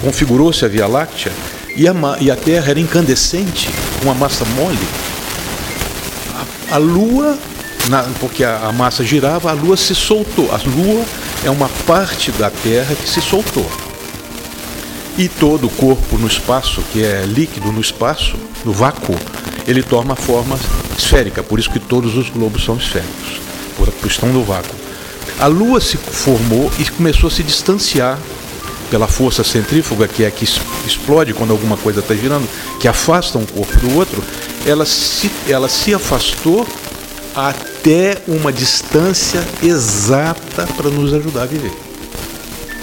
configurou-se 0.00 0.64
a 0.64 0.68
Via 0.68 0.88
Láctea, 0.88 1.32
e 1.76 1.86
a, 1.86 1.94
e 2.20 2.30
a 2.32 2.34
Terra 2.34 2.70
era 2.70 2.80
incandescente, 2.80 3.70
uma 4.02 4.14
massa 4.14 4.44
mole. 4.56 4.78
A, 6.70 6.74
a 6.74 6.78
Lua, 6.78 7.38
na, 7.88 8.02
porque 8.18 8.42
a, 8.42 8.66
a 8.66 8.72
massa 8.72 9.04
girava, 9.04 9.50
a 9.50 9.54
Lua 9.54 9.76
se 9.76 9.94
soltou. 9.94 10.50
A 10.52 10.56
Lua 10.68 11.04
é 11.44 11.50
uma 11.50 11.68
parte 11.86 12.32
da 12.32 12.50
Terra 12.50 12.96
que 12.96 13.08
se 13.08 13.20
soltou. 13.20 13.70
E 15.18 15.28
todo 15.28 15.66
o 15.66 15.70
corpo 15.70 16.16
no 16.16 16.28
espaço, 16.28 16.80
que 16.92 17.02
é 17.02 17.24
líquido 17.26 17.72
no 17.72 17.80
espaço, 17.80 18.36
no 18.64 18.72
vácuo, 18.72 19.16
ele 19.66 19.82
toma 19.82 20.14
forma 20.14 20.56
esférica, 20.96 21.42
por 21.42 21.58
isso 21.58 21.70
que 21.70 21.80
todos 21.80 22.16
os 22.16 22.30
globos 22.30 22.64
são 22.64 22.76
esféricos, 22.76 23.40
por 23.76 23.90
questão 23.94 24.30
do 24.30 24.44
vácuo. 24.44 24.76
A 25.40 25.46
Lua 25.48 25.80
se 25.80 25.96
formou 25.96 26.70
e 26.78 26.84
começou 26.84 27.26
a 27.26 27.30
se 27.32 27.42
distanciar 27.42 28.16
pela 28.92 29.08
força 29.08 29.42
centrífuga, 29.42 30.06
que 30.06 30.22
é 30.22 30.30
que 30.30 30.44
explode 30.86 31.34
quando 31.34 31.50
alguma 31.50 31.76
coisa 31.76 31.98
está 31.98 32.14
girando, 32.14 32.48
que 32.78 32.86
afasta 32.86 33.38
um 33.38 33.44
corpo 33.44 33.76
do 33.80 33.96
outro, 33.96 34.22
ela 34.64 34.86
se, 34.86 35.30
ela 35.48 35.68
se 35.68 35.92
afastou 35.92 36.66
até 37.34 38.22
uma 38.28 38.52
distância 38.52 39.44
exata 39.62 40.64
para 40.76 40.88
nos 40.90 41.12
ajudar 41.12 41.42
a 41.42 41.46
viver. 41.46 41.72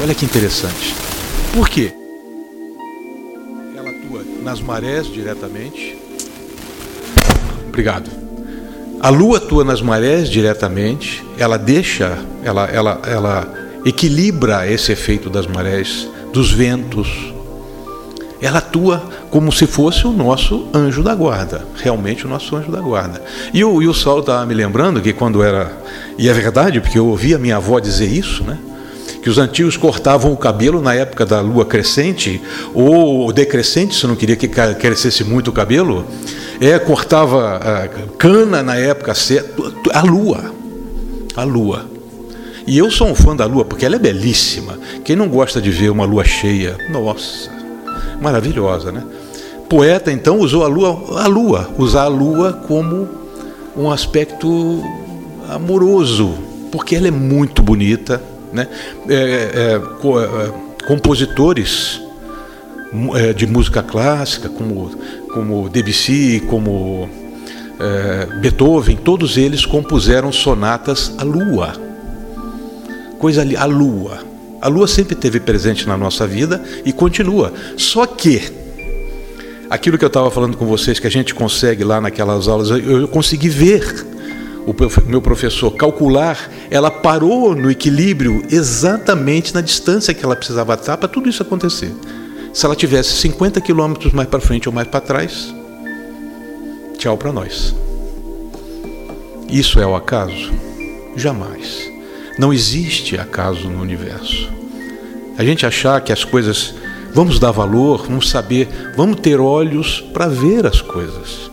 Olha 0.01 0.13
que 0.13 0.25
interessante. 0.25 0.93
Por 1.53 1.69
quê? 1.69 1.93
Nas 4.45 4.61
marés 4.61 5.07
diretamente. 5.07 5.97
Obrigado. 7.67 8.11
A 9.01 9.09
Lua 9.09 9.37
atua 9.37 9.63
nas 9.63 9.81
marés 9.81 10.29
diretamente, 10.29 11.25
ela 11.35 11.57
deixa, 11.57 12.19
ela, 12.43 12.67
ela, 12.67 13.01
ela 13.07 13.53
equilibra 13.83 14.71
esse 14.71 14.91
efeito 14.91 15.31
das 15.31 15.47
marés, 15.47 16.07
dos 16.31 16.51
ventos. 16.51 17.33
Ela 18.39 18.59
atua 18.59 19.03
como 19.31 19.51
se 19.51 19.65
fosse 19.65 20.05
o 20.05 20.11
nosso 20.11 20.67
anjo 20.71 21.01
da 21.01 21.15
guarda, 21.15 21.65
realmente 21.77 22.27
o 22.27 22.29
nosso 22.29 22.55
anjo 22.55 22.71
da 22.71 22.81
guarda. 22.81 23.23
E 23.51 23.63
o, 23.63 23.81
e 23.81 23.87
o 23.87 23.95
Saulo 23.95 24.19
estava 24.19 24.45
me 24.45 24.53
lembrando 24.53 25.01
que 25.01 25.11
quando 25.11 25.41
era. 25.41 25.75
E 26.19 26.29
é 26.29 26.33
verdade, 26.33 26.79
porque 26.79 26.99
eu 26.99 27.07
ouvi 27.07 27.33
a 27.33 27.39
minha 27.39 27.55
avó 27.55 27.79
dizer 27.79 28.07
isso, 28.07 28.43
né? 28.43 28.59
Que 29.25 29.29
os 29.31 29.39
antigos 29.39 29.75
cortavam 29.75 30.31
o 30.31 30.37
cabelo 30.37 30.79
na 30.79 30.93
época 30.93 31.25
da 31.25 31.41
lua 31.41 31.65
crescente 31.65 32.39
ou 32.75 33.33
decrescente, 33.33 33.95
se 33.95 34.05
não 34.05 34.15
queria 34.15 34.35
que 34.35 34.47
crescesse 34.47 35.23
muito 35.23 35.47
o 35.47 35.51
cabelo, 35.51 36.05
é 36.61 36.77
cortava 36.77 37.55
a 37.55 37.87
cana 38.19 38.61
na 38.61 38.75
época 38.75 39.13
a 39.91 40.01
lua, 40.03 40.53
a 41.35 41.43
lua. 41.43 41.87
E 42.67 42.77
eu 42.77 42.91
sou 42.91 43.07
um 43.07 43.15
fã 43.15 43.35
da 43.35 43.47
lua 43.47 43.65
porque 43.65 43.83
ela 43.83 43.95
é 43.95 43.99
belíssima. 43.99 44.77
Quem 45.03 45.15
não 45.15 45.27
gosta 45.27 45.59
de 45.59 45.71
ver 45.71 45.89
uma 45.89 46.05
lua 46.05 46.23
cheia? 46.23 46.77
Nossa, 46.91 47.49
maravilhosa, 48.21 48.91
né? 48.91 49.03
Poeta 49.67 50.11
então 50.11 50.37
usou 50.37 50.63
a 50.63 50.67
lua, 50.67 51.23
a 51.23 51.25
lua, 51.25 51.67
usar 51.79 52.03
a 52.03 52.07
lua 52.07 52.53
como 52.53 53.09
um 53.75 53.89
aspecto 53.89 54.83
amoroso, 55.49 56.35
porque 56.71 56.95
ela 56.95 57.07
é 57.07 57.11
muito 57.11 57.63
bonita, 57.63 58.21
né? 58.55 58.67
É, 59.07 59.13
é, 59.13 59.75
é 59.75 60.85
compositores 60.85 62.01
é, 63.15 63.33
de 63.33 63.45
música 63.45 63.83
clássica, 63.83 64.47
como, 64.49 64.91
como 65.33 65.69
Debussy, 65.69 66.41
como 66.47 67.09
é, 67.79 68.27
Beethoven, 68.39 68.95
todos 68.95 69.37
eles 69.37 69.65
compuseram 69.65 70.31
sonatas 70.31 71.13
à 71.17 71.23
lua. 71.23 71.73
Coisa 73.19 73.41
ali, 73.41 73.55
a 73.55 73.65
lua. 73.65 74.19
A 74.61 74.67
lua 74.67 74.87
sempre 74.87 75.13
esteve 75.13 75.39
presente 75.39 75.87
na 75.87 75.97
nossa 75.97 76.25
vida 76.25 76.63
e 76.85 76.93
continua. 76.93 77.53
Só 77.77 78.05
que 78.05 78.41
aquilo 79.69 79.97
que 79.97 80.05
eu 80.05 80.07
estava 80.07 80.31
falando 80.31 80.57
com 80.57 80.65
vocês, 80.65 80.99
que 80.99 81.07
a 81.07 81.11
gente 81.11 81.35
consegue 81.35 81.83
lá 81.83 81.99
naquelas 81.99 82.47
aulas, 82.47 82.69
eu 82.69 83.07
consegui 83.07 83.49
ver 83.49 84.14
o 84.65 84.75
meu 85.07 85.21
professor 85.21 85.71
calcular, 85.71 86.49
ela 86.71 86.89
parou 86.89 87.55
no 87.55 87.69
equilíbrio 87.69 88.43
exatamente 88.49 89.53
na 89.53 89.61
distância 89.61 90.13
que 90.13 90.25
ela 90.25 90.35
precisava 90.35 90.73
estar 90.73 90.97
para 90.97 91.07
tudo 91.07 91.29
isso 91.29 91.43
acontecer. 91.43 91.91
Se 92.51 92.65
ela 92.65 92.75
tivesse 92.75 93.13
50 93.17 93.61
quilômetros 93.61 94.11
mais 94.13 94.27
para 94.27 94.39
frente 94.39 94.67
ou 94.67 94.73
mais 94.73 94.87
para 94.87 95.01
trás, 95.01 95.53
tchau 96.97 97.17
para 97.17 97.31
nós. 97.31 97.75
Isso 99.47 99.79
é 99.79 99.85
o 99.85 99.95
acaso? 99.95 100.51
Jamais. 101.15 101.91
Não 102.39 102.51
existe 102.51 103.17
acaso 103.17 103.69
no 103.69 103.81
universo. 103.81 104.49
A 105.37 105.43
gente 105.43 105.65
achar 105.65 106.01
que 106.01 106.11
as 106.11 106.23
coisas. 106.23 106.73
Vamos 107.13 107.39
dar 107.39 107.51
valor, 107.51 108.07
vamos 108.07 108.29
saber, 108.29 108.67
vamos 108.97 109.21
ter 109.21 109.39
olhos 109.39 110.01
para 110.13 110.27
ver 110.27 110.65
as 110.65 110.81
coisas. 110.81 111.49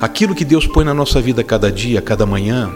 Aquilo 0.00 0.34
que 0.34 0.44
Deus 0.44 0.66
põe 0.66 0.84
na 0.84 0.92
nossa 0.92 1.20
vida 1.20 1.42
cada 1.42 1.72
dia, 1.72 2.02
cada 2.02 2.26
manhã. 2.26 2.70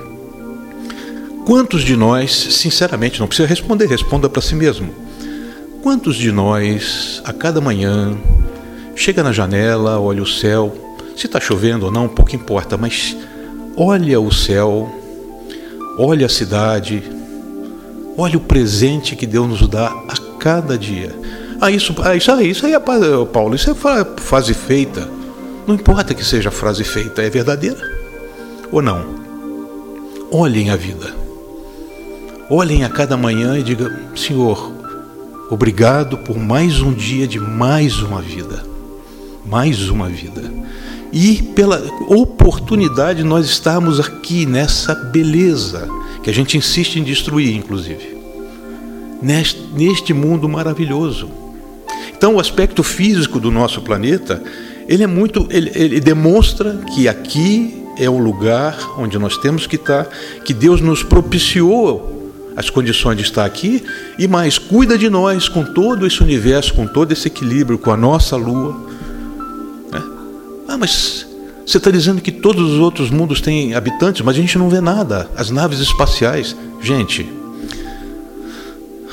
Quantos 1.45 1.83
de 1.83 1.97
nós, 1.97 2.33
sinceramente, 2.33 3.21
não 3.21 3.27
precisa 3.27 3.47
responder, 3.47 3.87
responda 3.87 4.29
para 4.29 4.41
si 4.41 4.55
mesmo. 4.55 4.95
Quantos 5.83 6.17
de 6.17 6.33
nós, 6.33 7.21
a 7.25 7.33
cada 7.33 7.61
manhã, 7.61 8.17
chega 8.95 9.23
na 9.23 9.33
janela, 9.33 10.01
olha 10.01 10.23
o 10.23 10.27
céu, 10.27 10.75
se 11.17 11.27
está 11.27 11.41
chovendo 11.41 11.87
ou 11.87 11.93
não, 11.93 12.09
pouco 12.09 12.35
importa, 12.35 12.77
mas 12.77 13.17
olha 13.77 14.21
o 14.21 14.33
céu, 14.33 14.91
olha 15.99 16.27
a 16.27 16.29
cidade, 16.29 17.03
olha 18.17 18.37
o 18.37 18.41
presente 18.41 19.17
que 19.17 19.27
Deus 19.27 19.49
nos 19.49 19.69
dá 19.69 19.89
a 20.09 20.39
cada 20.39 20.79
dia. 20.79 21.15
Ah, 21.61 21.71
isso, 21.71 21.95
ah, 22.03 22.17
isso, 22.17 22.31
isso 22.41 22.67
aí 22.67 22.73
Paulo, 23.33 23.55
isso 23.55 23.71
é 23.71 23.75
frase 24.17 24.55
feita. 24.55 25.20
Não 25.67 25.75
importa 25.75 26.15
que 26.15 26.25
seja 26.25 26.51
frase 26.51 26.85
feita, 26.85 27.23
é 27.23 27.31
verdadeira 27.31 27.81
ou 28.71 28.83
não. 28.83 29.21
Olhem 30.31 30.71
a 30.71 30.77
vida. 30.77 31.15
Olhem 32.49 32.85
a 32.85 32.89
cada 32.89 33.17
manhã 33.17 33.59
e 33.59 33.63
digam: 33.63 33.91
Senhor, 34.17 34.81
Obrigado 35.51 36.17
por 36.17 36.39
mais 36.39 36.81
um 36.81 36.93
dia 36.93 37.27
de 37.27 37.41
mais 37.41 38.01
uma 38.01 38.23
vida. 38.23 38.63
Mais 39.45 39.89
uma 39.89 40.09
vida. 40.09 40.45
E 41.13 41.43
pela 41.43 41.83
oportunidade 42.07 43.19
de 43.19 43.29
nós 43.29 43.47
estarmos 43.47 43.99
aqui 43.99 44.47
nessa 44.47 44.95
beleza 44.95 45.89
que 46.23 46.31
a 46.31 46.33
gente 46.33 46.57
insiste 46.57 47.01
em 47.01 47.03
destruir, 47.03 47.57
inclusive. 47.57 48.17
Neste, 49.21 49.61
neste 49.75 50.15
mundo 50.15 50.49
maravilhoso. 50.49 51.29
Então, 52.17 52.37
o 52.37 52.41
aspecto 52.41 52.85
físico 52.85 53.41
do 53.41 53.51
nosso 53.51 53.83
planeta, 53.83 54.41
ele 54.91 55.05
é 55.05 55.07
muito, 55.07 55.47
ele, 55.51 55.71
ele 55.73 56.01
demonstra 56.01 56.81
que 56.93 57.07
aqui 57.07 57.87
é 57.97 58.11
o 58.11 58.19
lugar 58.19 58.77
onde 58.99 59.17
nós 59.21 59.37
temos 59.37 59.65
que 59.65 59.77
estar, 59.77 60.09
que 60.45 60.53
Deus 60.53 60.81
nos 60.81 61.05
propiciou 61.05 62.33
as 62.57 62.69
condições 62.69 63.17
de 63.17 63.23
estar 63.23 63.45
aqui 63.45 63.85
e 64.19 64.27
mais, 64.27 64.59
cuida 64.59 64.99
de 64.99 65.09
nós 65.09 65.49
com 65.49 65.63
todo 65.63 66.05
esse 66.05 66.21
universo, 66.21 66.75
com 66.75 66.89
todo 66.89 67.13
esse 67.13 67.29
equilíbrio, 67.29 67.79
com 67.79 67.93
a 67.93 67.97
nossa 67.97 68.35
lua. 68.35 68.73
Né? 69.93 70.03
Ah, 70.67 70.77
mas 70.77 71.25
você 71.65 71.77
está 71.77 71.93
dizendo 71.93 72.21
que 72.21 72.33
todos 72.33 72.73
os 72.73 72.81
outros 72.81 73.11
mundos 73.11 73.41
têm 73.41 73.75
habitantes, 73.75 74.23
mas 74.23 74.35
a 74.37 74.41
gente 74.41 74.59
não 74.59 74.69
vê 74.69 74.81
nada. 74.81 75.31
As 75.37 75.51
naves 75.51 75.79
espaciais. 75.79 76.57
Gente, 76.83 77.29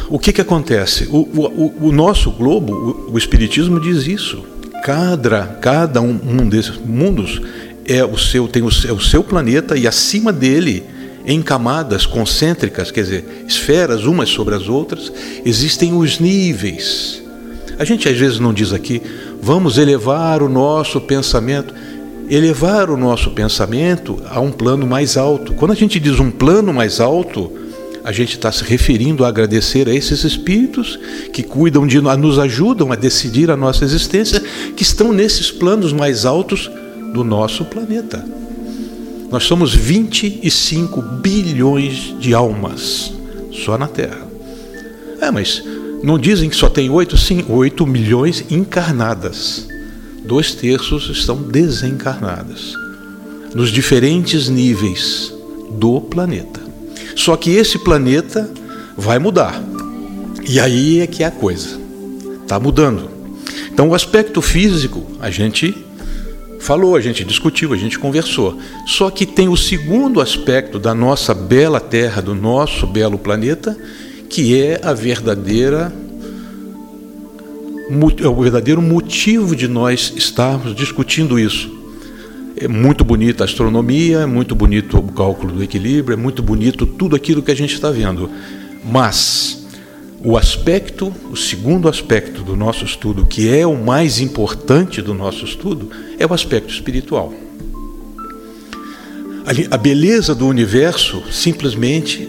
o 0.10 0.18
que, 0.18 0.34
que 0.34 0.42
acontece? 0.42 1.08
O, 1.12 1.18
o, 1.18 1.88
o 1.90 1.92
nosso 1.92 2.32
globo, 2.32 2.74
o, 2.74 3.14
o, 3.14 3.18
Espiritismo 3.18 3.80
diz 3.80 4.08
isso. 4.08 4.44
Cada, 4.84 5.58
cada 5.62 6.02
um, 6.02 6.20
um 6.24 6.50
desses 6.50 6.78
mundos 6.78 7.42
é 7.86 8.04
o 8.04 8.18
seu, 8.18 8.48
tem 8.48 8.64
o, 8.64 8.70
é 8.88 8.92
o 8.92 9.00
seu 9.00 9.24
planeta 9.24 9.78
e 9.78 9.88
acima 9.88 10.32
dele 10.32 10.84
em 11.26 11.42
camadas 11.42 12.06
concêntricas, 12.06 12.90
quer 12.90 13.02
dizer, 13.04 13.46
esferas 13.48 14.06
umas 14.06 14.30
sobre 14.30 14.56
as 14.56 14.70
outras, 14.70 15.12
existem 15.46 15.94
os 15.94 16.20
níveis. 16.20 17.22
A 17.78 17.84
gente 17.84 18.08
às 18.08 18.18
vezes 18.18 18.40
não 18.40 18.54
diz 18.54 18.72
aqui, 18.72 19.02
vamos 19.42 19.78
elevar 19.78 20.42
o 20.42 20.50
nosso 20.50 21.02
pensamento. 21.02 21.74
Elevar 22.30 22.90
o 22.90 22.98
nosso 22.98 23.32
pensamento 23.32 24.22
a 24.30 24.42
um 24.42 24.52
plano 24.52 24.86
mais 24.86 25.16
alto. 25.16 25.54
Quando 25.54 25.72
a 25.72 25.76
gente 25.76 25.98
diz 25.98 26.20
um 26.20 26.30
plano 26.30 26.74
mais 26.74 27.00
alto, 27.00 27.50
a 28.04 28.12
gente 28.12 28.36
está 28.36 28.52
se 28.52 28.64
referindo 28.64 29.26
a 29.26 29.28
agradecer 29.28 29.88
a 29.88 29.94
esses 29.94 30.24
espíritos 30.24 31.00
que 31.34 31.44
cuidam 31.44 31.86
de 31.86 32.00
nós, 32.00 32.18
nos 32.18 32.40
ajudam 32.40 32.92
a 32.92 32.96
decidir 32.96 33.52
a 33.52 33.58
nossa 33.58 33.84
existência, 33.84 34.42
que 34.76 34.84
estão 34.84 35.12
nesses 35.12 35.52
planos 35.52 35.92
mais 35.94 36.26
altos 36.26 36.70
do 37.14 37.24
nosso 37.24 37.66
planeta. 37.66 38.26
Nós 39.30 39.44
somos 39.44 39.74
25 39.74 41.02
bilhões 41.02 42.16
de 42.20 42.34
almas 42.34 43.12
só 43.52 43.78
na 43.78 43.88
Terra. 43.88 44.26
É, 45.20 45.30
mas 45.32 45.64
não 46.04 46.18
dizem 46.18 46.50
que 46.50 46.56
só 46.56 46.70
tem 46.70 46.90
8? 46.90 47.18
Sim, 47.18 47.44
8 47.50 47.86
milhões 47.86 48.46
encarnadas. 48.50 49.68
Dois 50.24 50.54
terços 50.54 51.10
estão 51.10 51.42
desencarnadas. 51.42 52.74
Nos 53.54 53.70
diferentes 53.70 54.48
níveis 54.50 55.34
do 55.72 56.02
planeta. 56.02 56.67
Só 57.18 57.36
que 57.36 57.50
esse 57.50 57.80
planeta 57.80 58.50
vai 58.96 59.18
mudar. 59.18 59.62
E 60.48 60.60
aí 60.60 61.02
é 61.02 61.08
que 61.08 61.24
é 61.24 61.28
a 61.28 61.32
coisa. 61.32 61.78
Está 62.44 62.60
mudando. 62.60 63.10
Então, 63.74 63.90
o 63.90 63.96
aspecto 63.96 64.42
físico, 64.42 65.06
a 65.20 65.30
gente 65.30 65.76
falou, 66.60 66.96
a 66.96 67.02
gente 67.02 67.26
discutiu, 67.26 67.74
a 67.74 67.78
gente 67.78 67.98
conversou. 67.98 68.58
Só 68.86 69.10
que 69.10 69.26
tem 69.26 69.50
o 69.50 69.58
segundo 69.58 70.22
aspecto 70.22 70.78
da 70.78 70.94
nossa 70.94 71.34
bela 71.34 71.80
Terra, 71.80 72.22
do 72.22 72.36
nosso 72.36 72.86
belo 72.86 73.18
planeta, 73.18 73.76
que 74.30 74.60
é 74.62 74.80
a 74.84 74.94
verdadeira 74.94 75.92
é 78.22 78.28
o 78.28 78.36
verdadeiro 78.36 78.82
motivo 78.82 79.56
de 79.56 79.68
nós 79.68 80.14
estarmos 80.16 80.76
discutindo 80.76 81.40
isso. 81.40 81.77
É 82.60 82.68
muito 82.68 83.04
bonita 83.04 83.44
a 83.44 83.46
astronomia, 83.46 84.20
é 84.20 84.26
muito 84.26 84.56
bonito 84.56 84.98
o 84.98 85.12
cálculo 85.12 85.54
do 85.54 85.64
equilíbrio, 85.64 86.16
é 86.16 86.18
muito 86.18 86.42
bonito 86.42 86.88
tudo 86.88 87.16
aquilo 87.16 87.44
que 87.44 87.52
a 87.52 87.56
gente 87.56 87.76
está 87.76 87.92
vendo. 87.92 88.32
Mas 88.84 89.68
o 90.24 90.36
aspecto, 90.36 91.14
o 91.30 91.36
segundo 91.36 91.88
aspecto 91.88 92.42
do 92.42 92.56
nosso 92.56 92.84
estudo, 92.84 93.28
que 93.28 93.48
é 93.48 93.68
o 93.68 93.76
mais 93.76 94.20
importante 94.20 95.04
do 95.04 95.14
nosso 95.14 95.46
estudo, 95.46 95.92
é 96.18 96.26
o 96.26 96.34
aspecto 96.34 96.74
espiritual. 96.74 97.32
A 99.70 99.78
beleza 99.78 100.34
do 100.34 100.48
universo 100.48 101.24
simplesmente 101.32 102.28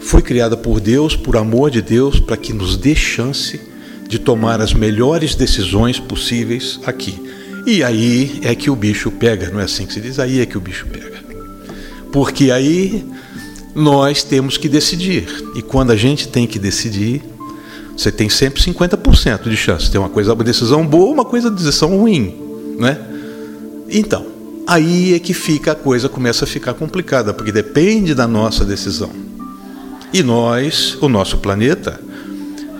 foi 0.00 0.20
criada 0.20 0.56
por 0.56 0.80
Deus, 0.80 1.16
por 1.16 1.36
amor 1.36 1.70
de 1.70 1.80
Deus, 1.80 2.20
para 2.20 2.36
que 2.36 2.52
nos 2.52 2.76
dê 2.76 2.94
chance 2.94 3.58
de 4.06 4.18
tomar 4.18 4.60
as 4.60 4.74
melhores 4.74 5.34
decisões 5.34 5.98
possíveis 5.98 6.78
aqui. 6.84 7.18
E 7.66 7.82
aí 7.82 8.40
é 8.42 8.54
que 8.54 8.70
o 8.70 8.76
bicho 8.76 9.10
pega, 9.10 9.50
não 9.50 9.60
é 9.60 9.64
assim 9.64 9.86
que 9.86 9.94
se 9.94 10.00
diz? 10.00 10.18
Aí 10.18 10.40
é 10.40 10.46
que 10.46 10.58
o 10.58 10.60
bicho 10.60 10.86
pega. 10.86 11.14
Porque 12.12 12.50
aí 12.50 13.04
nós 13.74 14.22
temos 14.22 14.56
que 14.56 14.68
decidir. 14.68 15.26
E 15.56 15.62
quando 15.62 15.90
a 15.90 15.96
gente 15.96 16.28
tem 16.28 16.46
que 16.46 16.58
decidir, 16.58 17.22
você 17.96 18.12
tem 18.12 18.28
sempre 18.28 18.62
50% 18.62 19.48
de 19.48 19.56
chance. 19.56 19.90
Tem 19.90 20.00
uma 20.00 20.10
coisa, 20.10 20.34
uma 20.34 20.44
decisão 20.44 20.86
boa, 20.86 21.12
uma 21.12 21.24
coisa 21.24 21.50
decisão 21.50 21.96
ruim, 21.96 22.36
né? 22.78 22.98
Então, 23.88 24.26
aí 24.66 25.14
é 25.14 25.18
que 25.18 25.32
fica 25.32 25.72
a 25.72 25.74
coisa 25.74 26.08
começa 26.08 26.44
a 26.44 26.48
ficar 26.48 26.74
complicada, 26.74 27.32
porque 27.32 27.52
depende 27.52 28.14
da 28.14 28.26
nossa 28.26 28.64
decisão. 28.64 29.10
E 30.12 30.22
nós, 30.22 30.96
o 31.00 31.08
nosso 31.08 31.38
planeta, 31.38 32.00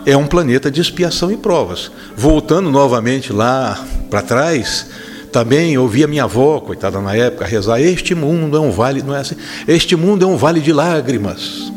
é 0.06 0.16
um 0.16 0.26
planeta 0.26 0.70
de 0.70 0.80
expiação 0.80 1.30
e 1.30 1.36
provas. 1.36 1.90
Voltando 2.16 2.70
novamente 2.70 3.32
lá 3.32 3.82
para 4.10 4.22
trás, 4.22 4.86
também 5.32 5.76
ouvi 5.76 6.04
a 6.04 6.06
minha 6.06 6.24
avó, 6.24 6.60
coitada 6.60 7.00
na 7.00 7.14
época, 7.14 7.44
rezar: 7.44 7.80
Este 7.80 8.14
mundo 8.14 8.56
é 8.56 8.60
um 8.60 8.70
vale, 8.70 9.02
não 9.02 9.14
é 9.14 9.20
assim? 9.20 9.34
Este 9.66 9.96
mundo 9.96 10.24
é 10.24 10.28
um 10.28 10.36
vale 10.36 10.60
de 10.60 10.72
lágrimas. 10.72 11.72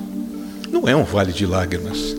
Não 0.71 0.87
é 0.87 0.95
um 0.95 1.03
vale 1.03 1.33
de 1.33 1.45
lágrimas. 1.45 2.15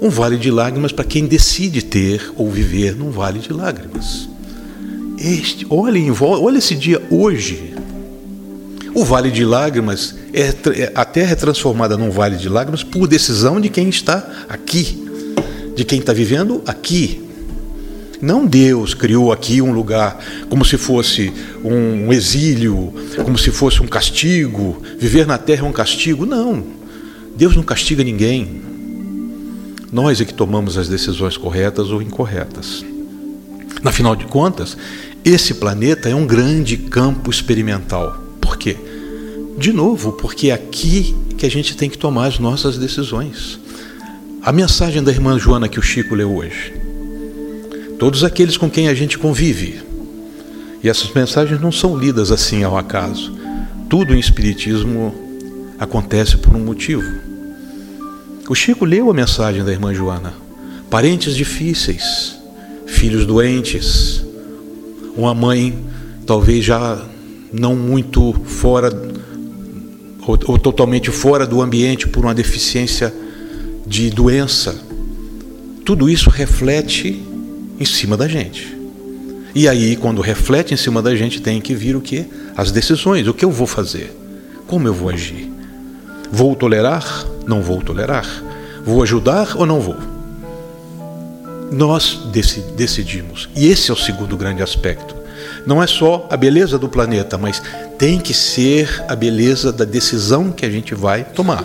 Um 0.00 0.10
vale 0.10 0.36
de 0.36 0.50
lágrimas 0.50 0.92
para 0.92 1.04
quem 1.04 1.26
decide 1.26 1.82
ter 1.82 2.32
ou 2.36 2.50
viver 2.50 2.96
num 2.96 3.10
vale 3.10 3.38
de 3.38 3.52
lágrimas. 3.52 4.28
Este, 5.16 5.66
olha, 5.70 6.00
olha 6.20 6.58
esse 6.58 6.74
dia 6.74 7.00
hoje. 7.08 7.74
O 8.94 9.04
vale 9.04 9.30
de 9.30 9.44
lágrimas, 9.44 10.14
é, 10.32 10.54
é, 10.80 10.92
a 10.94 11.04
terra 11.04 11.32
é 11.32 11.34
transformada 11.36 11.96
num 11.96 12.10
vale 12.10 12.36
de 12.36 12.48
lágrimas 12.48 12.84
por 12.84 13.06
decisão 13.08 13.60
de 13.60 13.68
quem 13.68 13.88
está 13.88 14.46
aqui, 14.48 15.03
de 15.74 15.84
quem 15.84 16.00
está 16.00 16.12
vivendo 16.12 16.62
aqui. 16.66 17.22
Não 18.20 18.46
Deus 18.46 18.94
criou 18.94 19.32
aqui 19.32 19.60
um 19.60 19.72
lugar 19.72 20.18
como 20.48 20.64
se 20.64 20.78
fosse 20.78 21.32
um 21.62 22.12
exílio, 22.12 22.92
como 23.24 23.36
se 23.36 23.50
fosse 23.50 23.82
um 23.82 23.86
castigo. 23.86 24.82
Viver 24.98 25.26
na 25.26 25.36
terra 25.36 25.66
é 25.66 25.68
um 25.68 25.72
castigo. 25.72 26.24
Não. 26.24 26.64
Deus 27.36 27.56
não 27.56 27.62
castiga 27.62 28.02
ninguém. 28.02 28.62
Nós 29.92 30.20
é 30.20 30.24
que 30.24 30.34
tomamos 30.34 30.78
as 30.78 30.88
decisões 30.88 31.36
corretas 31.36 31.90
ou 31.90 32.00
incorretas. 32.00 32.84
Na 33.82 33.92
final 33.92 34.16
de 34.16 34.24
contas, 34.24 34.76
esse 35.24 35.54
planeta 35.54 36.08
é 36.08 36.14
um 36.14 36.26
grande 36.26 36.76
campo 36.76 37.30
experimental. 37.30 38.18
Por 38.40 38.56
quê? 38.56 38.76
De 39.58 39.72
novo, 39.72 40.12
porque 40.12 40.50
é 40.50 40.54
aqui 40.54 41.14
que 41.36 41.46
a 41.46 41.50
gente 41.50 41.76
tem 41.76 41.90
que 41.90 41.98
tomar 41.98 42.26
as 42.26 42.38
nossas 42.38 42.78
decisões. 42.78 43.60
A 44.44 44.52
mensagem 44.52 45.02
da 45.02 45.10
irmã 45.10 45.38
Joana 45.38 45.70
que 45.70 45.78
o 45.78 45.82
Chico 45.82 46.14
leu 46.14 46.36
hoje. 46.36 46.74
Todos 47.98 48.22
aqueles 48.22 48.58
com 48.58 48.68
quem 48.68 48.88
a 48.88 48.94
gente 48.94 49.16
convive. 49.16 49.80
E 50.82 50.88
essas 50.88 51.10
mensagens 51.14 51.58
não 51.62 51.72
são 51.72 51.96
lidas 51.96 52.30
assim 52.30 52.62
ao 52.62 52.76
acaso. 52.76 53.34
Tudo 53.88 54.14
em 54.14 54.18
Espiritismo 54.18 55.14
acontece 55.78 56.36
por 56.36 56.54
um 56.54 56.58
motivo. 56.58 57.10
O 58.46 58.54
Chico 58.54 58.84
leu 58.84 59.10
a 59.10 59.14
mensagem 59.14 59.64
da 59.64 59.72
irmã 59.72 59.94
Joana. 59.94 60.34
Parentes 60.90 61.34
difíceis, 61.34 62.36
filhos 62.84 63.24
doentes, 63.24 64.22
uma 65.16 65.34
mãe 65.34 65.74
talvez 66.26 66.62
já 66.62 67.02
não 67.50 67.74
muito 67.74 68.34
fora 68.44 68.90
ou, 70.20 70.38
ou 70.48 70.58
totalmente 70.58 71.10
fora 71.10 71.46
do 71.46 71.62
ambiente 71.62 72.06
por 72.06 72.26
uma 72.26 72.34
deficiência 72.34 73.23
de 73.94 74.10
doença. 74.10 74.74
Tudo 75.84 76.10
isso 76.10 76.28
reflete 76.28 77.24
em 77.78 77.84
cima 77.84 78.16
da 78.16 78.26
gente. 78.26 78.76
E 79.54 79.68
aí, 79.68 79.94
quando 79.94 80.20
reflete 80.20 80.74
em 80.74 80.76
cima 80.76 81.00
da 81.00 81.14
gente, 81.14 81.40
tem 81.40 81.60
que 81.60 81.76
vir 81.76 81.94
o 81.94 82.00
que? 82.00 82.26
As 82.56 82.72
decisões. 82.72 83.28
O 83.28 83.32
que 83.32 83.44
eu 83.44 83.52
vou 83.52 83.68
fazer? 83.68 84.12
Como 84.66 84.88
eu 84.88 84.92
vou 84.92 85.10
agir? 85.10 85.48
Vou 86.28 86.56
tolerar? 86.56 87.24
Não 87.46 87.62
vou 87.62 87.80
tolerar? 87.80 88.26
Vou 88.84 89.00
ajudar 89.00 89.56
ou 89.56 89.64
não 89.64 89.80
vou? 89.80 89.96
Nós 91.70 92.18
decidimos. 92.74 93.48
E 93.54 93.68
esse 93.68 93.92
é 93.92 93.94
o 93.94 93.96
segundo 93.96 94.36
grande 94.36 94.60
aspecto. 94.60 95.14
Não 95.64 95.80
é 95.80 95.86
só 95.86 96.26
a 96.32 96.36
beleza 96.36 96.80
do 96.80 96.88
planeta, 96.88 97.38
mas 97.38 97.62
tem 97.96 98.18
que 98.18 98.34
ser 98.34 99.04
a 99.06 99.14
beleza 99.14 99.72
da 99.72 99.84
decisão 99.84 100.50
que 100.50 100.66
a 100.66 100.70
gente 100.70 100.96
vai 100.96 101.22
tomar. 101.22 101.64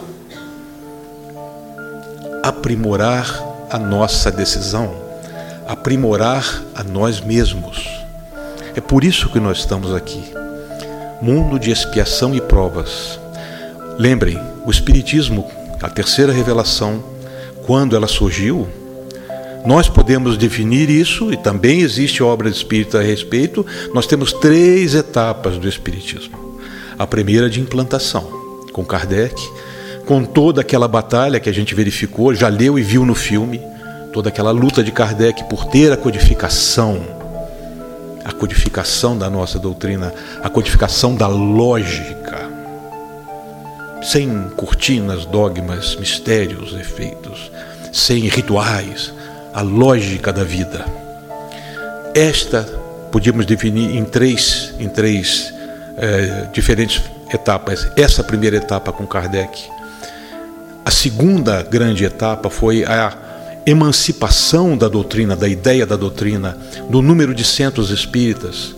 Aprimorar 2.49 3.67
a 3.69 3.77
nossa 3.77 4.31
decisão, 4.31 4.91
aprimorar 5.67 6.63
a 6.73 6.83
nós 6.83 7.21
mesmos. 7.21 7.88
É 8.75 8.81
por 8.81 9.03
isso 9.03 9.29
que 9.29 9.39
nós 9.39 9.59
estamos 9.59 9.93
aqui. 9.93 10.33
Mundo 11.21 11.59
de 11.59 11.69
expiação 11.69 12.33
e 12.33 12.41
provas. 12.41 13.19
Lembrem, 13.99 14.41
o 14.65 14.71
Espiritismo, 14.71 15.47
a 15.79 15.89
terceira 15.89 16.33
revelação, 16.33 17.03
quando 17.67 17.95
ela 17.95 18.07
surgiu, 18.07 18.67
nós 19.63 19.88
podemos 19.88 20.35
definir 20.35 20.89
isso, 20.89 21.31
e 21.31 21.38
também 21.38 21.81
existe 21.81 22.23
obra 22.23 22.49
de 22.49 22.57
espírita 22.57 22.97
a 22.97 23.03
respeito. 23.03 23.63
Nós 23.93 24.07
temos 24.07 24.33
três 24.33 24.95
etapas 24.95 25.59
do 25.59 25.69
Espiritismo. 25.69 26.57
A 26.97 27.05
primeira 27.05 27.47
de 27.47 27.62
implantação, 27.62 28.23
com 28.73 28.83
Kardec, 28.83 29.39
com 30.10 30.26
toda 30.26 30.62
aquela 30.62 30.88
batalha 30.88 31.39
que 31.39 31.48
a 31.48 31.54
gente 31.54 31.76
verificou, 31.76 32.34
já 32.34 32.48
leu 32.48 32.80
e 32.80 32.82
viu 32.82 33.06
no 33.06 33.13
filme, 33.13 33.62
toda 34.12 34.30
aquela 34.30 34.50
luta 34.50 34.84
de 34.84 34.91
Kardec 34.91 35.43
por 35.43 35.65
ter 35.65 35.93
a 35.93 35.95
codificação, 35.95 37.00
a 38.26 38.32
codificação 38.32 39.15
da 39.15 39.30
nossa 39.30 39.60
doutrina, 39.60 40.12
a 40.41 40.50
codificação 40.50 41.13
da 41.13 41.28
lógica, 41.28 42.39
sem 44.02 44.50
cortinas, 44.58 45.28
dogmas, 45.28 45.95
mistérios, 45.98 46.74
efeitos, 46.74 47.52
sem 47.93 48.22
rituais, 48.22 49.13
a 49.54 49.62
lógica 49.62 50.34
da 50.34 50.43
vida. 50.43 50.84
Esta 52.15 52.63
podíamos 53.12 53.45
definir 53.45 53.95
em 53.95 54.04
três, 54.06 54.74
em 54.80 54.89
três 54.89 55.54
é, 55.98 56.48
diferentes 56.52 57.00
etapas. 57.32 57.88
Essa 57.95 58.24
primeira 58.24 58.58
etapa 58.58 58.91
com 58.91 59.06
Kardec. 59.06 59.78
A 60.89 60.91
segunda 60.91 61.62
grande 61.62 62.04
etapa 62.04 62.49
foi 62.49 62.84
a 62.84 63.62
emancipação 63.63 64.75
da 64.75 64.88
doutrina, 64.88 65.36
da 65.36 65.47
ideia 65.47 65.86
da 65.86 65.95
doutrina, 65.95 66.58
do 66.89 66.99
número 66.99 67.36
de 67.36 67.43
centros 67.43 67.91
espíritas, 67.91 68.73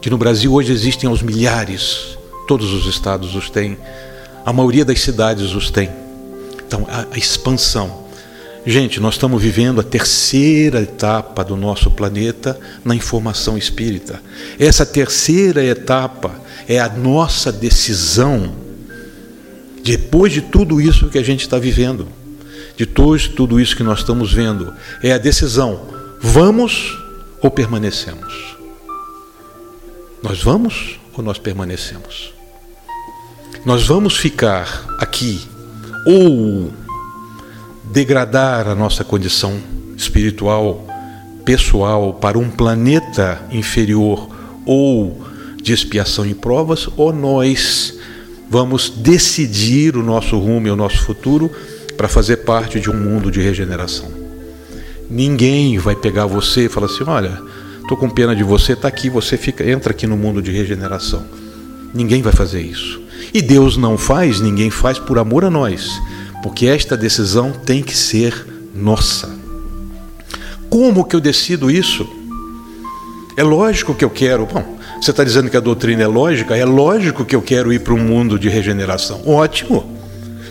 que 0.00 0.08
no 0.08 0.16
Brasil 0.16 0.54
hoje 0.54 0.72
existem 0.72 1.06
aos 1.06 1.20
milhares, 1.20 2.16
todos 2.48 2.72
os 2.72 2.86
estados 2.86 3.34
os 3.34 3.50
têm, 3.50 3.76
a 4.42 4.54
maioria 4.54 4.86
das 4.86 5.02
cidades 5.02 5.52
os 5.52 5.70
tem. 5.70 5.90
Então, 6.66 6.86
a, 6.88 7.14
expansão. 7.14 8.06
Gente, 8.64 8.98
nós 8.98 9.16
estamos 9.16 9.42
vivendo 9.42 9.82
a 9.82 9.84
terceira 9.84 10.80
etapa 10.80 11.44
do 11.44 11.56
nosso 11.56 11.90
planeta 11.90 12.58
na 12.82 12.94
informação 12.94 13.58
espírita. 13.58 14.18
Essa 14.58 14.86
terceira 14.86 15.62
etapa 15.62 16.30
é 16.66 16.80
a 16.80 16.88
nossa 16.88 17.52
decisão, 17.52 18.63
depois 19.84 20.32
de 20.32 20.40
tudo 20.40 20.80
isso 20.80 21.10
que 21.10 21.18
a 21.18 21.22
gente 21.22 21.42
está 21.42 21.58
vivendo, 21.58 22.08
de 22.74 22.86
tudo 22.86 23.60
isso 23.60 23.76
que 23.76 23.82
nós 23.82 23.98
estamos 23.98 24.32
vendo, 24.32 24.72
é 25.02 25.12
a 25.12 25.18
decisão: 25.18 25.86
vamos 26.20 26.98
ou 27.42 27.50
permanecemos? 27.50 28.56
Nós 30.22 30.42
vamos 30.42 30.98
ou 31.12 31.22
nós 31.22 31.38
permanecemos? 31.38 32.32
Nós 33.66 33.86
vamos 33.86 34.16
ficar 34.16 34.86
aqui 34.98 35.40
ou 36.06 36.72
degradar 37.84 38.66
a 38.66 38.74
nossa 38.74 39.04
condição 39.04 39.60
espiritual, 39.96 40.86
pessoal, 41.44 42.14
para 42.14 42.38
um 42.38 42.50
planeta 42.50 43.42
inferior 43.50 44.28
ou 44.64 45.24
de 45.62 45.72
expiação 45.72 46.26
e 46.26 46.34
provas, 46.34 46.88
ou 46.96 47.12
nós 47.12 47.93
vamos 48.54 48.88
decidir 48.88 49.96
o 49.96 50.02
nosso 50.04 50.38
rumo 50.38 50.68
e 50.68 50.70
o 50.70 50.76
nosso 50.76 51.02
futuro 51.02 51.50
para 51.96 52.06
fazer 52.06 52.36
parte 52.38 52.78
de 52.78 52.88
um 52.88 52.94
mundo 52.94 53.28
de 53.28 53.40
regeneração. 53.40 54.08
Ninguém 55.10 55.76
vai 55.76 55.96
pegar 55.96 56.26
você 56.26 56.66
e 56.66 56.68
falar 56.68 56.86
assim: 56.86 57.02
olha, 57.04 57.42
estou 57.82 57.96
com 57.96 58.08
pena 58.08 58.36
de 58.36 58.44
você, 58.44 58.74
está 58.74 58.86
aqui, 58.86 59.10
você 59.10 59.36
fica, 59.36 59.68
entra 59.68 59.90
aqui 59.90 60.06
no 60.06 60.16
mundo 60.16 60.40
de 60.40 60.52
regeneração. 60.52 61.24
Ninguém 61.92 62.22
vai 62.22 62.32
fazer 62.32 62.60
isso. 62.60 63.02
E 63.34 63.42
Deus 63.42 63.76
não 63.76 63.98
faz, 63.98 64.40
ninguém 64.40 64.70
faz 64.70 65.00
por 65.00 65.18
amor 65.18 65.44
a 65.44 65.50
nós 65.50 66.00
porque 66.44 66.66
esta 66.66 66.94
decisão 66.94 67.50
tem 67.50 67.82
que 67.82 67.96
ser 67.96 68.46
nossa. 68.72 69.34
Como 70.70 71.04
que 71.04 71.16
eu 71.16 71.20
decido 71.20 71.70
isso? 71.70 72.06
É 73.34 73.42
lógico 73.42 73.94
que 73.94 74.04
eu 74.04 74.10
quero. 74.10 74.44
Bom, 74.44 74.78
você 75.00 75.10
está 75.10 75.24
dizendo 75.24 75.50
que 75.50 75.56
a 75.56 75.60
doutrina 75.60 76.02
é 76.02 76.06
lógica? 76.06 76.56
É 76.56 76.64
lógico 76.64 77.24
que 77.24 77.34
eu 77.36 77.42
quero 77.42 77.72
ir 77.72 77.80
para 77.80 77.94
um 77.94 77.98
mundo 77.98 78.38
de 78.38 78.48
regeneração. 78.48 79.22
Ótimo! 79.26 79.94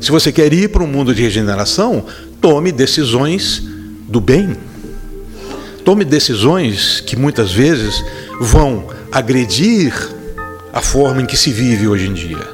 Se 0.02 0.12
você 0.12 0.32
quer 0.32 0.52
ir 0.52 0.70
para 0.70 0.84
um 0.84 0.88
mundo 0.88 1.16
de 1.16 1.22
regeneração, 1.22 2.06
tome 2.42 2.72
decisões 2.72 3.64
do 4.08 4.20
bem. 4.20 4.56
Tome 5.86 6.06
decisões 6.06 7.00
que 7.02 7.16
muitas 7.16 7.52
vezes 7.52 8.04
vão 8.40 8.88
agredir 9.12 9.94
a 10.74 10.82
forma 10.82 11.22
em 11.22 11.26
que 11.26 11.38
se 11.38 11.52
vive 11.52 11.88
hoje 11.88 12.08
em 12.08 12.14
dia. 12.14 12.48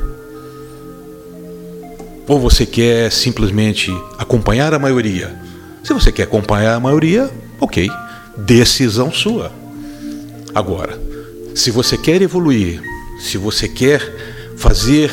Ou 2.28 2.39
você 2.39 2.65
quer 2.65 3.12
simplesmente 3.12 3.91
acompanhar 4.17 4.73
a 4.73 4.80
maioria? 4.80 5.36
Se 5.84 5.93
você 5.93 6.12
quer 6.12 6.23
acompanhar 6.23 6.75
a 6.75 6.80
maioria, 6.80 7.32
ok, 7.60 7.89
decisão 8.38 9.12
sua. 9.12 9.52
Agora, 10.54 10.99
se 11.60 11.72
você 11.72 11.98
quer 11.98 12.22
evoluir, 12.22 12.82
se 13.19 13.38
você 13.38 13.67
quer 13.67 14.02
fazer 14.56 15.12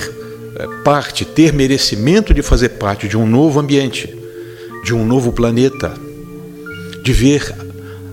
eh, 0.56 0.66
parte, 0.84 1.24
ter 1.24 1.52
merecimento 1.52 2.32
de 2.32 2.40
fazer 2.40 2.70
parte 2.70 3.08
de 3.08 3.16
um 3.16 3.26
novo 3.26 3.58
ambiente, 3.58 4.16
de 4.84 4.94
um 4.94 5.04
novo 5.04 5.32
planeta, 5.32 5.92
de 7.02 7.12
ver 7.12 7.52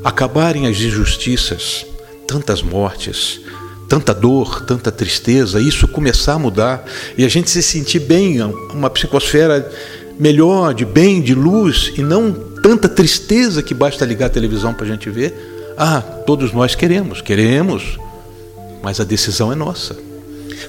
acabarem 0.04 0.66
as 0.66 0.78
injustiças, 0.82 1.86
tantas 2.28 2.64
mortes, 2.64 3.40
tanta 3.88 4.16
dor, 4.16 4.66
tanta 4.66 4.92
tristeza, 4.92 5.62
isso 5.62 5.88
começar 5.88 6.34
a 6.34 6.40
mudar 6.40 6.86
e 7.16 7.24
a 7.24 7.30
gente 7.30 7.52
se 7.52 7.62
sentir 7.62 8.00
bem, 8.00 8.42
uma 8.74 8.90
psicosfera 8.90 9.72
melhor, 10.20 10.74
de 10.74 10.86
bem, 10.86 11.22
de 11.22 11.36
luz 11.36 11.94
e 11.96 12.02
não 12.02 12.34
tanta 12.64 12.90
tristeza 12.90 13.62
que 13.62 13.76
basta 13.76 14.04
ligar 14.04 14.26
a 14.26 14.30
televisão 14.30 14.74
para 14.74 14.86
a 14.88 14.90
gente 14.90 15.08
ver. 15.12 15.76
Ah, 15.78 16.02
todos 16.02 16.52
nós 16.52 16.74
queremos, 16.74 17.22
queremos, 17.22 17.98
mas 18.84 19.00
a 19.00 19.06
decisão 19.06 19.50
é 19.52 19.56
nossa. 19.56 19.98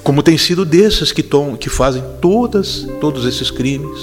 Como 0.05 0.22
tem 0.22 0.38
sido 0.38 0.64
desses 0.64 1.11
que, 1.11 1.22
tom, 1.22 1.57
que 1.57 1.68
fazem 1.68 2.03
todas, 2.20 2.87
todos 3.00 3.27
esses 3.27 3.50
crimes, 3.50 3.98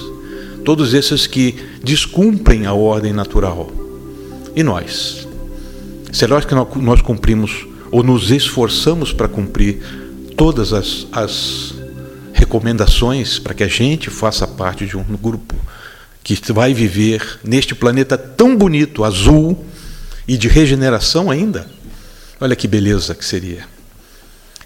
todos 0.66 0.94
esses 0.94 1.26
que 1.26 1.56
descumprem 1.82 2.66
a 2.66 2.74
ordem 2.74 3.14
natural. 3.14 3.72
E 4.54 4.62
nós? 4.62 5.28
Será 6.12 6.42
que 6.42 6.54
nós 6.54 7.02
cumprimos 7.02 7.66
ou 7.90 8.04
nos 8.04 8.32
esforçamos 8.32 9.14
para 9.14 9.30
cumprir 9.30 9.82
todas 10.36 10.74
as, 10.74 11.08
as 11.12 11.74
recomendações 12.34 13.40
para 13.40 13.54
que 13.54 13.64
a 13.64 13.68
gente 13.68 14.10
faça 14.10 14.46
parte 14.46 14.86
de 14.86 14.98
um 14.98 15.04
grupo 15.04 15.56
que 16.22 16.38
vai 16.52 16.74
viver 16.74 17.40
neste 17.44 17.74
planeta 17.74 18.18
tão 18.18 18.58
bonito, 18.58 19.06
azul 19.06 19.66
e 20.28 20.38
de 20.38 20.50
regeneração 20.50 21.32
ainda? 21.32 21.66
Olha 22.40 22.56
que 22.56 22.68
beleza 22.68 23.16
que 23.16 23.24
seria. 23.24 23.66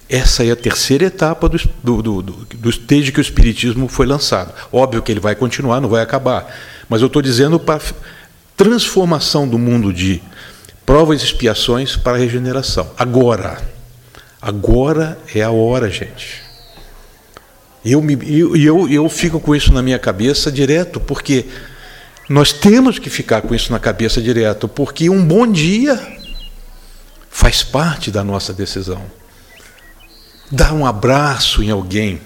Essa 0.07 0.45
é 0.45 0.51
a 0.51 0.55
terceira 0.55 1.05
etapa 1.05 1.49
do, 1.49 1.57
do, 1.83 2.21
do, 2.21 2.21
do 2.21 2.69
stage 2.69 3.11
que 3.11 3.19
o 3.19 3.21
Espiritismo 3.21 3.87
foi 3.87 4.05
lançado. 4.05 4.53
Óbvio 4.71 5.01
que 5.01 5.11
ele 5.11 5.19
vai 5.19 5.35
continuar, 5.35 5.81
não 5.81 5.89
vai 5.89 6.03
acabar. 6.03 6.55
Mas 6.87 7.01
eu 7.01 7.07
estou 7.07 7.21
dizendo 7.21 7.59
para 7.59 7.81
transformação 8.55 9.47
do 9.47 9.57
mundo 9.57 9.91
de 9.91 10.21
provas 10.85 11.21
e 11.21 11.25
expiações 11.25 11.95
para 11.95 12.17
a 12.17 12.19
regeneração. 12.19 12.91
Agora, 12.97 13.57
agora 14.39 15.17
é 15.33 15.41
a 15.41 15.49
hora, 15.49 15.89
gente. 15.89 16.43
E 17.83 17.91
eu, 17.91 18.03
eu, 18.23 18.55
eu, 18.55 18.89
eu 18.89 19.09
fico 19.09 19.39
com 19.39 19.55
isso 19.55 19.73
na 19.73 19.81
minha 19.81 19.97
cabeça 19.97 20.51
direto, 20.51 20.99
porque 20.99 21.45
nós 22.29 22.53
temos 22.53 22.99
que 22.99 23.09
ficar 23.09 23.41
com 23.41 23.53
isso 23.53 23.71
na 23.71 23.79
cabeça 23.79 24.21
direto, 24.21 24.67
porque 24.67 25.09
um 25.09 25.23
bom 25.23 25.51
dia 25.51 25.99
faz 27.29 27.63
parte 27.63 28.09
da 28.09 28.23
nossa 28.23 28.53
decisão. 28.53 29.01
Dar 30.51 30.73
um 30.73 30.85
abraço 30.85 31.63
em 31.63 31.71
alguém. 31.71 32.21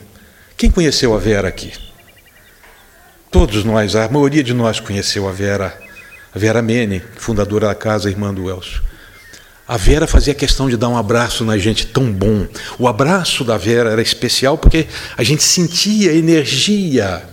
Quem 0.58 0.70
conheceu 0.70 1.16
a 1.16 1.20
Vera 1.20 1.48
aqui? 1.48 1.72
Todos 3.32 3.64
nós, 3.64 3.96
a 3.96 4.10
maioria 4.10 4.44
de 4.44 4.54
nós 4.54 4.80
conheceu 4.80 5.28
a 5.28 5.32
Vera, 5.32 5.78
a 6.34 6.38
Vera 6.38 6.62
Mene, 6.62 7.02
fundadora 7.16 7.68
da 7.68 7.76
casa, 7.76 8.10
irmã 8.10 8.34
do 8.34 8.50
Elcio. 8.50 8.82
A 9.68 9.78
Vera 9.78 10.08
fazia 10.08 10.34
questão 10.34 10.68
de 10.68 10.76
dar 10.76 10.90
um 10.90 10.98
abraço 10.98 11.46
na 11.46 11.58
gente 11.58 11.88
tão 11.88 12.12
bom. 12.12 12.48
O 12.78 12.88
abraço 12.88 13.44
da 13.44 13.56
Vera 13.56 13.92
era 13.92 14.02
especial 14.02 14.58
porque 14.58 14.88
a 15.16 15.24
gente 15.24 15.44
sentia 15.44 16.12
a 16.12 16.16
energia, 16.16 17.24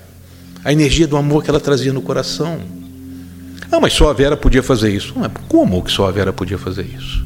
a 0.62 0.70
energia 0.70 1.06
do 1.06 1.16
amor 1.16 1.42
que 1.42 1.50
ela 1.50 1.58
trazia 1.58 1.94
no 1.94 2.02
coração. 2.02 2.60
Ah, 3.72 3.80
mas 3.80 3.94
só 3.94 4.10
a 4.10 4.12
Vera 4.12 4.36
podia 4.36 4.62
fazer 4.62 4.90
isso. 4.90 5.14
Como 5.48 5.82
que 5.82 5.90
só 5.90 6.06
a 6.06 6.12
Vera 6.12 6.32
podia 6.32 6.58
fazer 6.58 6.82
isso? 6.84 7.24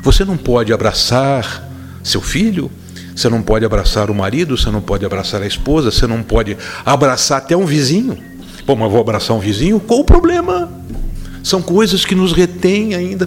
Você 0.00 0.24
não 0.24 0.36
pode 0.36 0.72
abraçar 0.72 1.68
seu 2.04 2.22
filho, 2.22 2.70
você 3.16 3.30
não 3.30 3.40
pode 3.40 3.64
abraçar 3.64 4.10
o 4.10 4.14
marido, 4.14 4.58
você 4.58 4.70
não 4.70 4.82
pode 4.82 5.06
abraçar 5.06 5.40
a 5.40 5.46
esposa, 5.46 5.90
você 5.90 6.06
não 6.06 6.22
pode 6.22 6.54
abraçar 6.84 7.38
até 7.38 7.56
um 7.56 7.64
vizinho. 7.64 8.18
Pô, 8.66 8.76
mas 8.76 8.92
vou 8.92 9.00
abraçar 9.00 9.34
um 9.34 9.40
vizinho? 9.40 9.80
Qual 9.80 10.00
o 10.00 10.04
problema? 10.04 10.70
São 11.42 11.62
coisas 11.62 12.04
que 12.04 12.14
nos 12.14 12.32
retêm 12.32 12.94
ainda, 12.94 13.26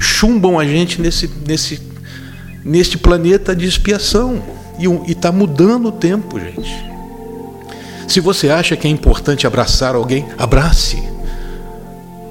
chumbam 0.00 0.58
a 0.58 0.66
gente 0.66 1.00
nesse, 1.00 1.30
nesse, 1.46 1.80
neste 2.64 2.98
planeta 2.98 3.54
de 3.54 3.64
expiação. 3.64 4.42
E 4.76 5.12
está 5.12 5.30
mudando 5.30 5.88
o 5.88 5.92
tempo, 5.92 6.40
gente. 6.40 6.84
Se 8.08 8.18
você 8.18 8.48
acha 8.48 8.76
que 8.76 8.88
é 8.88 8.90
importante 8.90 9.46
abraçar 9.46 9.94
alguém, 9.94 10.26
abrace. 10.36 11.00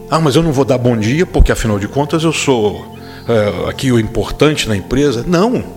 Ah, 0.10 0.20
mas 0.20 0.36
eu 0.36 0.43
não 0.43 0.52
vou 0.52 0.65
dar 0.65 0.78
bom 0.78 0.98
dia 0.98 1.26
porque 1.26 1.54
afinal 1.54 1.80
de 1.80 1.88
contas 1.88 2.24
eu 2.24 2.34
sou 2.34 2.82
uh, 2.82 3.67
aqui 3.70 3.93
o 3.93 4.00
importante 4.00 4.67
na 4.67 4.76
empresa. 4.76 5.24
Não. 5.26 5.76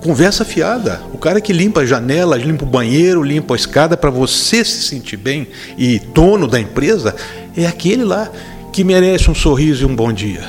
Conversa 0.00 0.46
fiada. 0.46 1.02
O 1.12 1.18
cara 1.18 1.40
que 1.40 1.52
limpa 1.52 1.80
a 1.80 1.86
janela, 1.86 2.36
limpa 2.36 2.64
o 2.64 2.68
banheiro, 2.68 3.22
limpa 3.22 3.54
a 3.54 3.56
escada 3.56 3.96
para 3.96 4.08
você 4.08 4.64
se 4.64 4.82
sentir 4.82 5.18
bem 5.18 5.48
e 5.76 5.98
dono 5.98 6.46
da 6.46 6.58
empresa 6.58 7.14
é 7.54 7.66
aquele 7.66 8.04
lá 8.04 8.30
que 8.72 8.82
merece 8.82 9.30
um 9.30 9.34
sorriso 9.34 9.82
e 9.82 9.86
um 9.86 9.94
bom 9.94 10.10
dia. 10.10 10.48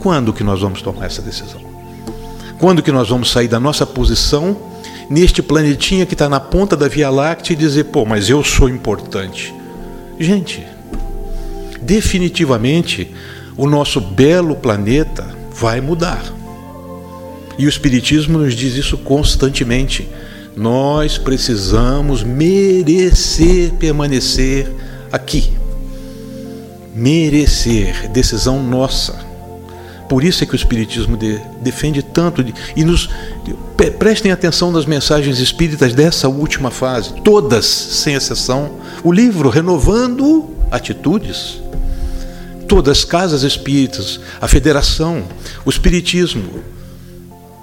Quando 0.00 0.32
que 0.32 0.42
nós 0.42 0.60
vamos 0.60 0.82
tomar 0.82 1.06
essa 1.06 1.22
decisão? 1.22 1.60
Quando 2.58 2.82
que 2.82 2.90
nós 2.90 3.08
vamos 3.08 3.30
sair 3.30 3.48
da 3.48 3.60
nossa 3.60 3.86
posição 3.86 4.56
neste 5.08 5.40
planetinha 5.40 6.06
que 6.06 6.14
está 6.14 6.28
na 6.28 6.40
ponta 6.40 6.76
da 6.76 6.88
Via 6.88 7.10
Láctea 7.10 7.52
e 7.52 7.56
dizer, 7.56 7.84
pô, 7.84 8.04
mas 8.04 8.28
eu 8.28 8.42
sou 8.42 8.68
importante? 8.68 9.54
Gente, 10.18 10.66
definitivamente 11.80 13.14
o 13.56 13.68
nosso 13.68 14.00
belo 14.00 14.56
planeta 14.56 15.26
vai 15.52 15.80
mudar. 15.80 16.35
E 17.58 17.66
o 17.66 17.68
Espiritismo 17.68 18.38
nos 18.38 18.54
diz 18.54 18.74
isso 18.74 18.98
constantemente. 18.98 20.08
Nós 20.56 21.18
precisamos 21.18 22.22
merecer 22.22 23.72
permanecer 23.72 24.70
aqui. 25.12 25.52
Merecer, 26.94 28.08
decisão 28.10 28.62
nossa. 28.62 29.24
Por 30.08 30.22
isso 30.22 30.44
é 30.44 30.46
que 30.46 30.54
o 30.54 30.56
Espiritismo 30.56 31.16
de, 31.16 31.40
defende 31.60 32.02
tanto 32.02 32.42
de, 32.42 32.54
e 32.76 32.84
nos 32.84 33.10
prestem 33.98 34.30
atenção 34.30 34.70
nas 34.70 34.86
mensagens 34.86 35.38
espíritas 35.38 35.92
dessa 35.92 36.28
última 36.28 36.70
fase, 36.70 37.12
todas 37.24 37.66
sem 37.66 38.14
exceção. 38.14 38.76
O 39.02 39.12
livro 39.12 39.48
Renovando 39.48 40.48
Atitudes 40.70 41.60
todas 42.66 42.98
as 42.98 43.04
casas 43.04 43.42
espíritas, 43.42 44.20
a 44.40 44.48
federação, 44.48 45.24
o 45.64 45.70
espiritismo, 45.70 46.64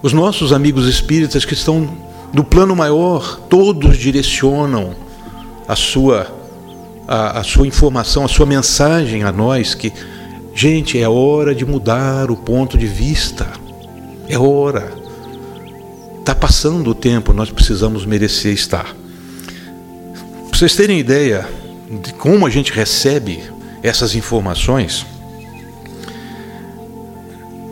os 0.04 0.14
nossos 0.14 0.54
amigos 0.54 0.88
espíritas 0.88 1.46
que 1.46 1.54
estão 1.54 1.90
no 2.32 2.44
plano 2.44 2.76
maior, 2.76 3.40
todos 3.50 3.98
direcionam 3.98 4.94
a 5.68 5.76
sua 5.76 6.28
a, 7.08 7.40
a 7.40 7.44
sua 7.44 7.66
informação, 7.66 8.24
a 8.24 8.28
sua 8.28 8.46
mensagem 8.46 9.24
a 9.24 9.32
nós 9.32 9.74
que 9.74 9.92
gente, 10.54 11.00
é 11.00 11.08
hora 11.10 11.56
de 11.56 11.66
mudar 11.66 12.30
o 12.30 12.38
ponto 12.38 12.78
de 12.78 12.86
vista. 12.86 13.48
É 14.28 14.38
hora. 14.38 14.92
Está 16.20 16.34
passando 16.36 16.92
o 16.92 16.96
tempo, 16.96 17.34
nós 17.34 17.50
precisamos 17.50 18.06
merecer 18.06 18.54
estar. 18.54 18.96
Para 20.50 20.58
vocês 20.58 20.76
terem 20.76 21.00
ideia 21.00 21.48
de 22.02 22.14
como 22.14 22.46
a 22.46 22.50
gente 22.50 22.72
recebe 22.72 23.44
essas 23.82 24.16
informações, 24.16 25.06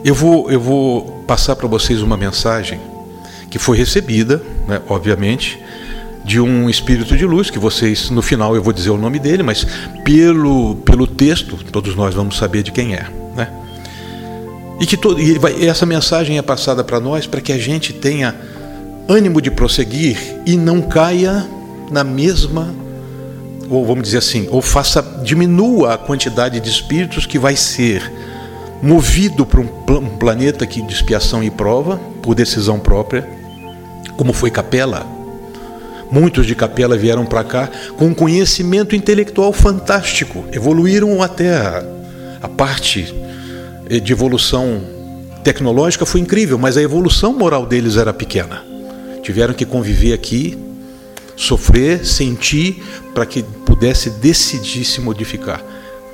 eu 0.04 0.14
vou, 0.14 0.50
eu 0.50 0.60
vou 0.60 1.22
passar 1.26 1.56
para 1.56 1.68
vocês 1.68 2.02
uma 2.02 2.16
mensagem 2.16 2.80
que 3.50 3.58
foi 3.58 3.76
recebida, 3.76 4.42
né, 4.66 4.80
obviamente, 4.88 5.60
de 6.24 6.40
um 6.40 6.70
espírito 6.70 7.16
de 7.16 7.26
luz, 7.26 7.50
que 7.50 7.58
vocês, 7.58 8.10
no 8.10 8.22
final 8.22 8.54
eu 8.54 8.62
vou 8.62 8.72
dizer 8.72 8.90
o 8.90 8.96
nome 8.96 9.18
dele, 9.18 9.42
mas 9.42 9.66
pelo, 10.04 10.76
pelo 10.76 11.06
texto, 11.06 11.56
todos 11.70 11.94
nós 11.94 12.14
vamos 12.14 12.36
saber 12.36 12.62
de 12.62 12.72
quem 12.72 12.94
é. 12.94 13.06
Né? 13.34 13.48
E 14.80 14.86
que 14.86 14.96
todo, 14.96 15.20
e 15.20 15.38
vai, 15.38 15.64
essa 15.64 15.84
mensagem 15.84 16.38
é 16.38 16.42
passada 16.42 16.82
para 16.82 16.98
nós 16.98 17.26
para 17.26 17.40
que 17.40 17.52
a 17.52 17.58
gente 17.58 17.92
tenha 17.92 18.34
ânimo 19.08 19.40
de 19.40 19.50
prosseguir 19.50 20.16
e 20.46 20.56
não 20.56 20.80
caia 20.80 21.46
na 21.90 22.04
mesma 22.04 22.72
ou 23.68 23.86
vamos 23.86 24.04
dizer 24.04 24.18
assim, 24.18 24.48
ou 24.50 24.60
faça 24.60 25.00
diminua 25.22 25.94
a 25.94 25.98
quantidade 25.98 26.60
de 26.60 26.68
espíritos 26.68 27.26
que 27.26 27.38
vai 27.38 27.56
ser 27.56 28.02
movido 28.82 29.46
para 29.46 29.60
um, 29.60 30.16
planeta 30.18 30.66
que 30.66 30.82
de 30.82 30.92
expiação 30.92 31.42
e 31.42 31.50
prova 31.50 31.98
por 32.20 32.34
decisão 32.34 32.78
própria, 32.78 33.28
como 34.16 34.32
foi 34.32 34.50
Capela. 34.50 35.06
Muitos 36.10 36.46
de 36.46 36.54
Capela 36.54 36.96
vieram 36.96 37.24
para 37.24 37.44
cá 37.44 37.70
com 37.96 38.06
um 38.06 38.14
conhecimento 38.14 38.94
intelectual 38.94 39.52
fantástico, 39.52 40.44
evoluíram 40.52 41.22
até 41.22 41.54
a, 41.54 41.84
a 42.42 42.48
parte 42.48 43.14
de 43.88 44.12
evolução 44.12 44.82
tecnológica 45.42 46.04
foi 46.04 46.20
incrível, 46.20 46.58
mas 46.58 46.76
a 46.76 46.82
evolução 46.82 47.32
moral 47.32 47.64
deles 47.64 47.96
era 47.96 48.12
pequena. 48.12 48.64
Tiveram 49.22 49.54
que 49.54 49.64
conviver 49.64 50.12
aqui 50.12 50.58
sofrer, 51.36 52.04
sentir, 52.04 52.82
para 53.14 53.26
que 53.26 53.42
pudesse 53.42 54.10
decidir 54.10 54.84
se 54.84 55.00
modificar. 55.00 55.62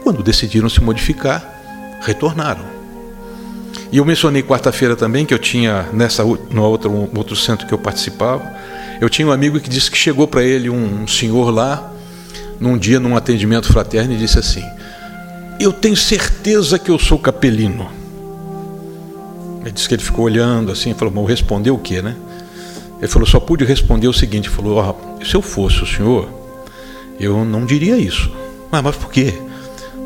Quando 0.02 0.22
decidiram 0.22 0.68
se 0.68 0.80
modificar, 0.80 1.57
retornaram. 2.00 2.78
E 3.90 3.98
eu 3.98 4.04
mencionei 4.04 4.42
quarta-feira 4.42 4.94
também 4.94 5.24
que 5.24 5.32
eu 5.32 5.38
tinha, 5.38 5.88
nessa, 5.92 6.22
no 6.24 6.62
outro, 6.62 7.08
outro 7.16 7.34
centro 7.36 7.66
que 7.66 7.72
eu 7.72 7.78
participava, 7.78 8.42
eu 9.00 9.08
tinha 9.08 9.26
um 9.26 9.32
amigo 9.32 9.60
que 9.60 9.68
disse 9.68 9.90
que 9.90 9.96
chegou 9.96 10.26
para 10.26 10.42
ele 10.42 10.68
um, 10.68 11.02
um 11.02 11.06
senhor 11.06 11.50
lá, 11.50 11.92
num 12.60 12.76
dia, 12.76 12.98
num 12.98 13.16
atendimento 13.16 13.72
fraterno, 13.72 14.12
e 14.12 14.16
disse 14.16 14.38
assim: 14.38 14.64
Eu 15.58 15.72
tenho 15.72 15.96
certeza 15.96 16.78
que 16.78 16.90
eu 16.90 16.98
sou 16.98 17.18
capelino. 17.18 17.88
Ele 19.62 19.70
disse 19.70 19.88
que 19.88 19.94
ele 19.94 20.02
ficou 20.02 20.24
olhando 20.24 20.72
assim, 20.72 20.92
falou: 20.94 21.14
Mas 21.14 21.28
respondeu 21.28 21.74
o 21.74 21.78
quê, 21.78 22.02
né? 22.02 22.16
Ele 22.98 23.08
falou: 23.08 23.26
Só 23.26 23.38
pude 23.38 23.64
responder 23.64 24.08
o 24.08 24.12
seguinte: 24.12 24.48
falou, 24.48 24.84
oh, 24.84 25.24
se 25.24 25.34
eu 25.34 25.42
fosse 25.42 25.82
o 25.82 25.86
senhor, 25.86 26.28
eu 27.18 27.44
não 27.44 27.64
diria 27.64 27.96
isso. 27.96 28.30
Ah, 28.70 28.82
mas 28.82 28.96
por 28.96 29.10
quê? 29.10 29.32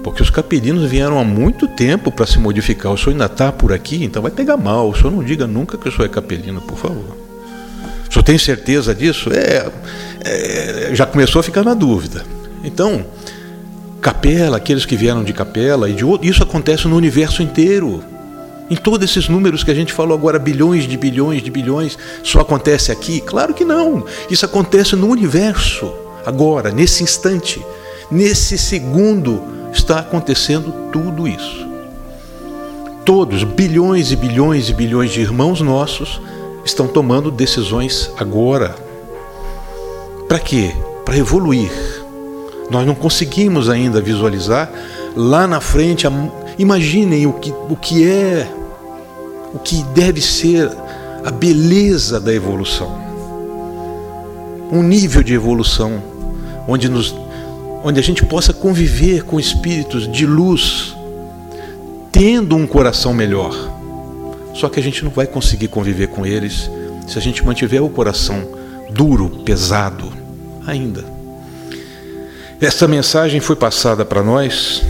Porque 0.03 0.23
os 0.23 0.31
capelinos 0.31 0.91
vieram 0.91 1.19
há 1.19 1.25
muito 1.25 1.69
tempo 1.69 2.11
para 2.11 2.27
se 2.27 2.39
modificar. 2.39 2.93
O 2.93 2.99
senhor 2.99 3.13
ainda 3.13 3.27
está 3.27 3.53
por 3.53 3.73
aqui, 3.73 4.05
então 4.05 4.21
vai 4.21 4.31
pegar 4.31 4.57
mal. 4.57 4.91
O 4.91 4.97
senhor 4.97 5.13
não 5.13 5.23
diga 5.23 5.47
nunca 5.47 5.79
que 5.79 5.89
o 5.89 5.93
senhor 5.93 6.07
é 6.07 6.09
capelino, 6.09 6.61
por 6.61 6.77
favor. 6.77 7.17
O 8.09 8.13
senhor 8.13 8.23
tem 8.25 8.37
certeza 8.37 8.95
disso? 8.95 9.31
É, 9.33 9.71
é, 10.25 10.91
já 10.93 11.07
começou 11.07 11.41
a 11.41 11.43
ficar 11.43 11.63
na 11.63 11.75
dúvida. 11.75 12.25
Então, 12.65 13.05
capela, 14.01 14.57
aqueles 14.57 14.85
que 14.85 14.97
vieram 14.97 15.23
de 15.23 15.33
capela, 15.33 15.89
e 15.89 15.95
de, 15.95 16.05
isso 16.23 16.43
acontece 16.43 16.89
no 16.89 16.97
universo 16.97 17.43
inteiro. 17.43 18.03
Em 18.69 18.77
todos 18.77 19.09
esses 19.09 19.29
números 19.29 19.63
que 19.63 19.71
a 19.71 19.75
gente 19.75 19.93
falou 19.93 20.17
agora, 20.17 20.39
bilhões 20.39 20.89
de 20.89 20.97
bilhões 20.97 21.43
de 21.43 21.51
bilhões, 21.51 21.97
só 22.23 22.41
acontece 22.41 22.91
aqui? 22.91 23.21
Claro 23.21 23.55
que 23.55 23.65
não. 23.65 24.05
Isso 24.29 24.45
acontece 24.45 24.97
no 24.97 25.09
universo, 25.09 25.93
agora, 26.27 26.71
nesse 26.71 27.03
instante, 27.03 27.65
nesse 28.13 28.59
segundo, 28.59 29.43
está 29.73 30.01
acontecendo 30.01 30.91
tudo 30.93 31.27
isso. 31.27 31.67
Todos, 33.05 33.43
bilhões 33.43 34.13
e 34.13 34.17
bilhões 34.17 34.69
e 34.69 34.75
bilhões 34.75 35.11
de 35.11 35.21
irmãos 35.21 35.61
nossos, 35.61 36.21
estão 36.65 36.87
tomando 36.87 37.31
decisões 37.31 38.11
agora. 38.19 38.77
Para 40.29 40.39
quê? 40.39 40.73
Para 41.05 41.17
evoluir. 41.17 41.73
Nós 42.71 42.87
não 42.87 42.95
conseguimos 42.95 43.69
ainda 43.69 44.01
visualizar 44.01 44.71
lá 45.17 45.47
na 45.47 45.61
frente. 45.61 46.07
Imaginem 46.59 47.27
o 47.27 47.33
que, 47.33 47.53
o 47.69 47.77
que 47.77 48.07
é 48.07 48.49
o 49.53 49.59
que 49.59 49.83
deve 49.95 50.21
ser 50.21 50.71
a 51.25 51.31
beleza 51.31 52.19
da 52.19 52.33
evolução. 52.33 53.01
Um 54.71 54.83
nível 54.83 55.23
de 55.23 55.35
evolução 55.35 56.03
onde, 56.67 56.89
nos, 56.89 57.15
onde 57.85 57.99
a 57.99 58.03
gente 58.03 58.25
possa 58.25 58.53
conviver 58.53 59.25
com 59.25 59.39
espíritos 59.39 60.11
de 60.11 60.27
luz, 60.27 60.95
tendo 62.11 62.57
um 62.57 62.67
coração 62.67 63.13
melhor. 63.13 63.55
Só 64.55 64.69
que 64.69 64.79
a 64.79 64.83
gente 64.83 65.05
não 65.05 65.11
vai 65.11 65.27
conseguir 65.27 65.69
conviver 65.69 66.09
com 66.09 66.27
eles 66.27 66.71
se 67.07 67.19
a 67.19 67.21
gente 67.21 67.45
mantiver 67.45 67.83
o 67.83 67.89
coração 67.89 68.47
duro, 68.91 69.29
pesado, 69.45 70.13
ainda. 70.67 71.05
Essa 72.61 72.87
mensagem 72.87 73.41
foi 73.41 73.57
passada 73.57 74.05
para 74.05 74.23
nós 74.23 74.83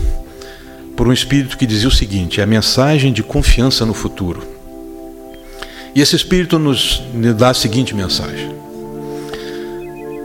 por 0.95 1.07
um 1.07 1.13
espírito 1.13 1.57
que 1.57 1.65
dizia 1.65 1.87
o 1.87 1.91
seguinte: 1.91 2.39
é 2.39 2.43
a 2.43 2.47
mensagem 2.47 3.11
de 3.11 3.23
confiança 3.23 3.85
no 3.85 3.93
futuro. 3.93 4.53
E 5.95 6.01
esse 6.01 6.15
Espírito 6.15 6.57
nos 6.57 7.03
dá 7.37 7.49
a 7.49 7.53
seguinte 7.53 7.93
mensagem: 7.93 8.55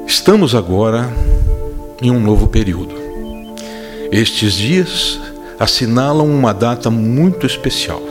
Estamos 0.07 0.55
agora 0.55 1.13
em 2.01 2.11
um 2.11 2.21
novo 2.21 2.49
período. 2.49 2.95
Estes 4.11 4.53
dias 4.53 5.19
assinalam 5.59 6.27
uma 6.27 6.53
data 6.53 6.91
muito 6.91 7.47
especial. 7.47 8.03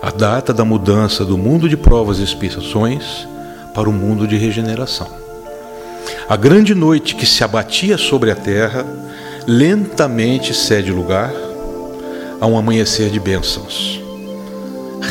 A 0.00 0.10
data 0.10 0.52
da 0.52 0.64
mudança 0.64 1.24
do 1.24 1.38
mundo 1.38 1.68
de 1.68 1.76
provas 1.76 2.18
e 2.18 2.22
expiações 2.22 3.26
para 3.74 3.88
o 3.88 3.92
mundo 3.92 4.26
de 4.26 4.36
regeneração. 4.36 5.08
A 6.28 6.36
grande 6.36 6.74
noite 6.74 7.14
que 7.14 7.26
se 7.26 7.44
abatia 7.44 7.96
sobre 7.98 8.30
a 8.30 8.36
terra 8.36 8.84
lentamente 9.46 10.54
cede 10.54 10.90
lugar 10.90 11.32
a 12.40 12.46
um 12.46 12.56
amanhecer 12.56 13.10
de 13.10 13.20
bênçãos 13.20 14.02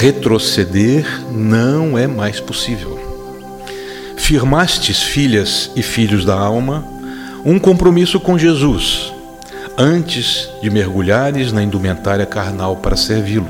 retroceder 0.02 1.06
não 1.32 1.96
é 1.96 2.08
mais 2.08 2.40
possível. 2.40 3.00
Firmastes, 4.18 5.04
filhas 5.04 5.70
e 5.76 5.84
filhos 5.84 6.26
da 6.26 6.34
alma, 6.34 6.84
um 7.44 7.58
compromisso 7.58 8.20
com 8.20 8.38
Jesus, 8.38 9.12
antes 9.78 10.50
de 10.62 10.70
mergulhares 10.70 11.52
na 11.52 11.64
indumentária 11.64 12.26
carnal 12.26 12.76
para 12.76 12.96
servi-lo. 12.96 13.50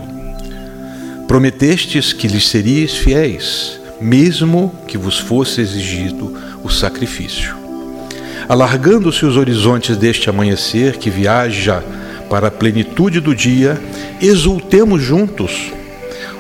Prometestes 1.27 2.13
que 2.13 2.27
lhes 2.27 2.47
seríeis 2.47 2.95
fiéis, 2.95 3.80
mesmo 3.99 4.73
que 4.88 4.97
vos 4.97 5.17
fosse 5.17 5.62
exigido 5.62 6.36
o 6.63 6.69
sacrifício. 6.69 7.56
Alargando-se 8.47 9.25
os 9.25 9.38
horizontes 9.38 9.95
deste 9.97 10.30
amanhecer 10.30 10.97
que 10.97 11.10
viaja 11.10 11.84
para 12.30 12.47
a 12.47 12.51
plenitude 12.51 13.19
do 13.19 13.36
dia, 13.36 13.80
exultemos 14.21 15.01
juntos 15.01 15.71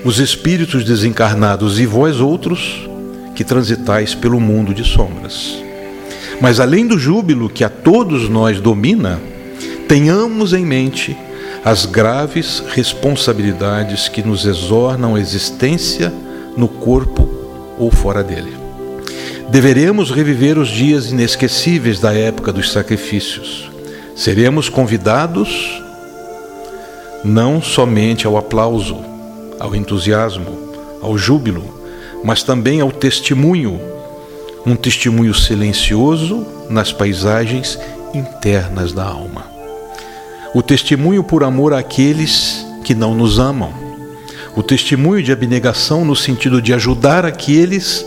os 0.03 0.19
espíritos 0.19 0.83
desencarnados 0.83 1.79
e 1.79 1.85
vós 1.85 2.19
outros 2.19 2.87
que 3.35 3.43
transitais 3.43 4.15
pelo 4.15 4.39
mundo 4.39 4.73
de 4.73 4.83
sombras. 4.83 5.70
Mas 6.41 6.59
além 6.59 6.87
do 6.87 6.97
júbilo 6.97 7.47
que 7.47 7.63
a 7.63 7.69
todos 7.69 8.27
nós 8.27 8.59
domina, 8.59 9.21
tenhamos 9.87 10.53
em 10.53 10.65
mente 10.65 11.15
as 11.63 11.85
graves 11.85 12.63
responsabilidades 12.69 14.09
que 14.09 14.23
nos 14.23 14.45
exornam 14.45 15.13
a 15.13 15.19
existência 15.19 16.11
no 16.57 16.67
corpo 16.67 17.29
ou 17.77 17.91
fora 17.91 18.23
dele. 18.23 18.57
Deveremos 19.49 20.09
reviver 20.09 20.57
os 20.57 20.69
dias 20.69 21.11
inesquecíveis 21.11 21.99
da 21.99 22.13
época 22.13 22.51
dos 22.51 22.71
sacrifícios. 22.71 23.69
Seremos 24.15 24.69
convidados 24.69 25.81
não 27.23 27.61
somente 27.61 28.25
ao 28.25 28.37
aplauso, 28.37 28.97
ao 29.59 29.75
entusiasmo, 29.75 30.57
ao 31.01 31.17
júbilo, 31.17 31.81
mas 32.23 32.41
também 32.41 32.81
ao 32.81 32.91
testemunho, 32.91 33.79
um 34.65 34.75
testemunho 34.75 35.33
silencioso 35.33 36.45
nas 36.69 36.91
paisagens 36.91 37.77
internas 38.13 38.93
da 38.93 39.03
alma. 39.03 39.45
O 40.53 40.61
testemunho 40.61 41.23
por 41.23 41.43
amor 41.43 41.73
àqueles 41.73 42.65
que 42.83 42.93
não 42.93 43.15
nos 43.15 43.39
amam. 43.39 43.73
O 44.55 44.61
testemunho 44.61 45.23
de 45.23 45.31
abnegação 45.31 46.03
no 46.03 46.15
sentido 46.15 46.61
de 46.61 46.73
ajudar 46.73 47.25
aqueles 47.25 48.05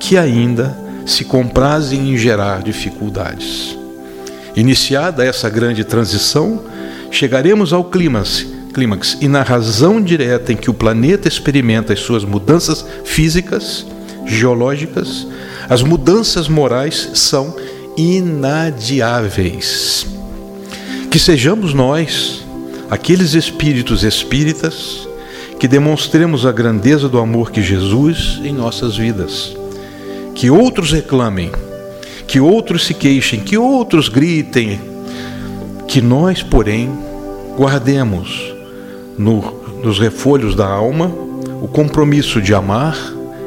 que 0.00 0.16
ainda 0.16 0.76
se 1.04 1.24
comprazem 1.24 2.14
em 2.14 2.16
gerar 2.16 2.62
dificuldades. 2.62 3.76
Iniciada 4.56 5.24
essa 5.24 5.50
grande 5.50 5.84
transição, 5.84 6.64
chegaremos 7.10 7.72
ao 7.72 7.84
clímax 7.84 8.56
clímax 8.76 9.16
e 9.22 9.26
na 9.26 9.42
razão 9.42 10.02
direta 10.02 10.52
em 10.52 10.56
que 10.56 10.68
o 10.68 10.74
planeta 10.74 11.26
experimenta 11.26 11.94
as 11.94 12.00
suas 12.00 12.24
mudanças 12.24 12.84
físicas, 13.06 13.86
geológicas, 14.26 15.26
as 15.68 15.82
mudanças 15.82 16.48
morais 16.48 17.10
são 17.14 17.54
inadiáveis. 17.96 20.06
Que 21.10 21.18
sejamos 21.18 21.72
nós, 21.72 22.44
aqueles 22.90 23.34
espíritos 23.34 24.02
espíritas, 24.02 25.06
que 25.58 25.66
demonstremos 25.66 26.44
a 26.44 26.52
grandeza 26.52 27.08
do 27.08 27.18
amor 27.18 27.50
que 27.50 27.62
Jesus 27.62 28.40
em 28.44 28.52
nossas 28.52 28.96
vidas. 28.96 29.56
Que 30.34 30.50
outros 30.50 30.92
reclamem, 30.92 31.50
que 32.26 32.38
outros 32.38 32.84
se 32.84 32.92
queixem, 32.92 33.40
que 33.40 33.56
outros 33.56 34.08
gritem, 34.08 34.78
que 35.88 36.02
nós, 36.02 36.42
porém, 36.42 36.90
guardemos 37.56 38.54
no, 39.16 39.80
nos 39.82 39.98
refolhos 39.98 40.54
da 40.54 40.66
alma 40.66 41.10
o 41.62 41.66
compromisso 41.66 42.42
de 42.42 42.52
amar 42.52 42.98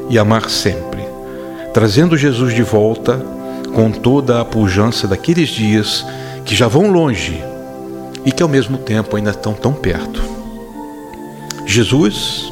e 0.10 0.18
amar 0.18 0.50
sempre, 0.50 0.89
trazendo 1.74 2.18
Jesus 2.18 2.54
de 2.54 2.64
volta 2.64 3.20
com 3.74 3.92
toda 3.92 4.42
a 4.42 4.46
pujança 4.46 5.08
daqueles 5.08 5.50
dias 5.50 6.06
que 6.44 6.56
já 6.56 6.68
vão 6.68 6.92
longe 6.92 7.44
e 8.26 8.32
que 8.32 8.44
ao 8.44 8.50
mesmo 8.50 8.78
tempo 8.78 9.16
ainda 9.16 9.32
estão 9.32 9.54
tão 9.54 9.74
perto. 9.74 10.22
Jesus, 11.66 12.52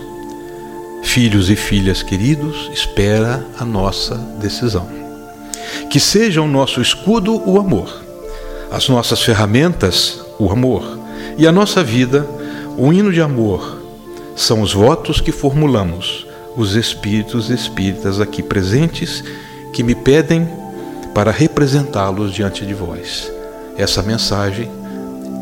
filhos 1.04 1.50
e 1.50 1.56
filhas 1.56 2.04
queridos, 2.04 2.70
espera 2.74 3.44
a 3.60 3.66
nossa 3.66 4.16
decisão. 4.40 4.88
Que 5.90 6.00
seja 6.00 6.42
o 6.42 6.48
nosso 6.48 6.82
escudo 6.82 7.42
o 7.50 7.60
amor, 7.60 8.02
as 8.72 8.88
nossas 8.90 9.22
ferramentas 9.22 10.20
o 10.40 10.52
amor 10.52 11.00
e 11.38 11.48
a 11.48 11.52
nossa 11.52 11.84
vida 11.84 12.28
o 12.78 12.94
hino 12.94 13.12
de 13.12 13.22
amor 13.22 13.82
são 14.36 14.62
os 14.62 14.72
votos 14.72 15.20
que 15.20 15.32
formulamos, 15.32 16.27
os 16.58 16.76
espíritos 16.76 17.52
espíritas 17.52 18.20
aqui 18.20 18.42
presentes 18.42 19.24
que 19.72 19.84
me 19.84 19.94
pedem 19.94 20.50
para 21.14 21.32
representá-los 21.32 22.34
diante 22.34 22.66
de 22.66 22.74
vós. 22.74 23.32
Essa 23.78 24.02
mensagem 24.02 24.70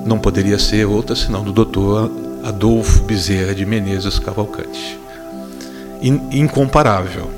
não 0.06 0.20
poderia 0.20 0.60
ser 0.60 0.86
outra 0.86 1.16
senão 1.16 1.42
do 1.42 1.54
Dr. 1.54 2.12
Adolfo 2.44 3.04
Bezerra 3.04 3.56
de 3.56 3.66
Menezes 3.66 4.20
Cavalcante. 4.20 5.00
Incomparável. 6.02 7.32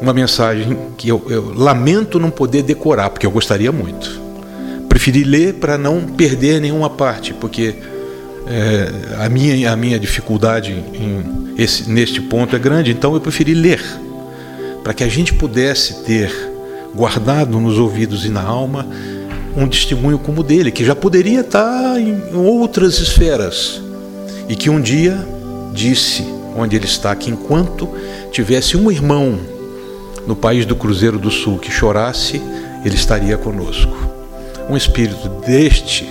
Uma 0.00 0.12
mensagem 0.12 0.76
que 0.98 1.08
eu, 1.08 1.24
eu 1.28 1.54
lamento 1.54 2.18
não 2.18 2.30
poder 2.30 2.62
decorar, 2.62 3.08
porque 3.08 3.26
eu 3.26 3.30
gostaria 3.30 3.72
muito. 3.72 4.20
Preferi 4.88 5.24
ler 5.24 5.54
para 5.54 5.78
não 5.78 6.02
perder 6.02 6.60
nenhuma 6.60 6.90
parte, 6.90 7.32
porque 7.32 7.74
é, 8.46 9.24
a, 9.24 9.28
minha, 9.28 9.72
a 9.72 9.76
minha 9.76 9.98
dificuldade 9.98 10.72
em 10.72 11.42
esse, 11.56 11.88
neste 11.90 12.20
ponto 12.20 12.56
é 12.56 12.58
grande, 12.58 12.90
então 12.90 13.14
eu 13.14 13.20
preferi 13.20 13.54
ler, 13.54 13.82
para 14.82 14.94
que 14.94 15.04
a 15.04 15.08
gente 15.08 15.34
pudesse 15.34 16.02
ter 16.02 16.32
guardado 16.94 17.58
nos 17.60 17.78
ouvidos 17.78 18.24
e 18.24 18.28
na 18.28 18.42
alma 18.42 18.86
um 19.56 19.68
testemunho 19.68 20.18
como 20.18 20.40
o 20.40 20.44
dele, 20.44 20.70
que 20.70 20.84
já 20.84 20.94
poderia 20.94 21.40
estar 21.40 22.00
em 22.00 22.34
outras 22.34 22.98
esferas, 22.98 23.80
e 24.48 24.56
que 24.56 24.70
um 24.70 24.80
dia 24.80 25.16
disse, 25.72 26.24
onde 26.56 26.74
ele 26.74 26.86
está, 26.86 27.14
que 27.14 27.30
enquanto 27.30 27.88
tivesse 28.30 28.76
um 28.76 28.90
irmão 28.90 29.38
no 30.26 30.34
país 30.34 30.64
do 30.64 30.74
Cruzeiro 30.74 31.18
do 31.18 31.30
Sul 31.30 31.58
que 31.58 31.70
chorasse, 31.70 32.40
ele 32.84 32.94
estaria 32.94 33.36
conosco. 33.36 33.92
Um 34.68 34.76
espírito 34.76 35.28
deste 35.46 36.08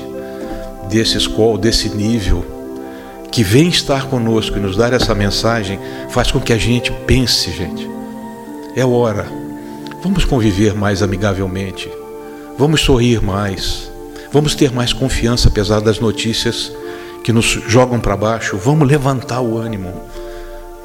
desse 0.92 1.18
escola, 1.18 1.58
desse 1.58 1.90
nível, 1.90 2.46
que 3.32 3.44
vem 3.44 3.70
estar 3.70 4.08
conosco 4.08 4.58
e 4.58 4.60
nos 4.60 4.76
dar 4.76 4.92
essa 4.92 5.16
mensagem, 5.16 5.80
faz 6.10 6.30
com 6.30 6.40
que 6.40 6.52
a 6.52 6.58
gente 6.58 6.92
pense, 7.08 7.50
gente. 7.50 7.90
É 8.76 8.86
hora. 8.86 9.26
Vamos 10.04 10.26
conviver 10.26 10.76
mais 10.76 11.02
amigavelmente. 11.02 11.90
Vamos 12.58 12.82
sorrir 12.82 13.22
mais. 13.22 13.90
Vamos 14.34 14.54
ter 14.54 14.72
mais 14.72 14.92
confiança 14.92 15.48
apesar 15.48 15.80
das 15.80 16.00
notícias 16.00 16.72
que 17.24 17.32
nos 17.32 17.46
jogam 17.46 18.00
para 18.00 18.18
baixo. 18.18 18.58
Vamos 18.58 18.88
levantar 18.88 19.40
o 19.40 19.58
ânimo. 19.58 19.94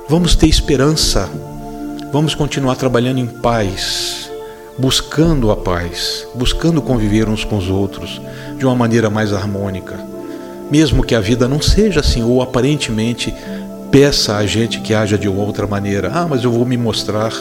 Vamos 0.09 0.37
ter 0.37 0.47
esperança. 0.47 1.29
Vamos 2.13 2.35
continuar 2.35 2.77
trabalhando 2.77 3.19
em 3.19 3.27
paz, 3.27 4.26
buscando 4.79 5.51
a 5.51 5.57
paz, 5.57 6.27
buscando 6.35 6.83
conviver 6.83 7.29
uns 7.29 7.45
com 7.45 7.57
os 7.57 7.69
outros 7.69 8.21
de 8.59 8.67
uma 8.67 8.75
maneira 8.75 9.09
mais 9.09 9.33
harmônica. 9.33 9.99
Mesmo 10.71 11.05
que 11.05 11.15
a 11.15 11.21
vida 11.21 11.49
não 11.49 11.63
seja 11.63 12.01
assim, 12.01 12.23
ou 12.23 12.43
aparentemente 12.43 13.33
peça 13.91 14.37
a 14.37 14.47
gente 14.47 14.81
que 14.81 14.93
haja 14.93 15.17
de 15.17 15.29
outra 15.29 15.67
maneira. 15.67 16.11
Ah, 16.13 16.27
mas 16.29 16.45
eu 16.45 16.51
vou 16.51 16.67
me 16.67 16.77
mostrar 16.77 17.33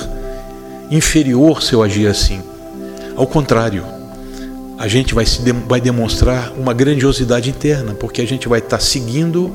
inferior 0.90 1.62
se 1.62 1.74
eu 1.74 1.84
agir 1.84 2.08
assim. 2.08 2.42
Ao 3.16 3.26
contrário, 3.26 3.84
a 4.78 4.88
gente 4.88 5.14
vai, 5.14 5.26
se, 5.26 5.40
vai 5.68 5.82
demonstrar 5.82 6.52
uma 6.58 6.74
grandiosidade 6.74 7.50
interna, 7.50 7.94
porque 7.94 8.22
a 8.22 8.28
gente 8.28 8.48
vai 8.48 8.60
estar 8.60 8.80
seguindo 8.80 9.52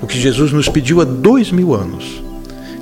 o 0.00 0.06
que 0.06 0.18
Jesus 0.18 0.52
nos 0.52 0.68
pediu 0.68 1.00
há 1.00 1.04
dois 1.04 1.50
mil 1.50 1.74
anos, 1.74 2.22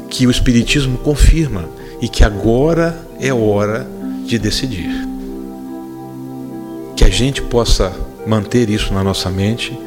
que 0.08 0.26
o 0.26 0.30
Espiritismo 0.30 0.98
confirma 0.98 1.64
e 2.00 2.08
que 2.08 2.24
agora 2.24 2.96
é 3.20 3.32
hora 3.32 3.86
de 4.24 4.38
decidir. 4.38 4.90
Que 6.96 7.04
a 7.04 7.10
gente 7.10 7.42
possa 7.42 7.92
manter 8.26 8.70
isso 8.70 8.92
na 8.92 9.02
nossa 9.02 9.30
mente, 9.30 9.78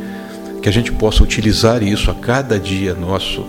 que 0.61 0.69
a 0.69 0.71
gente 0.71 0.91
possa 0.91 1.23
utilizar 1.23 1.83
isso 1.83 2.09
a 2.11 2.15
cada 2.15 2.59
dia 2.59 2.93
nosso. 2.93 3.45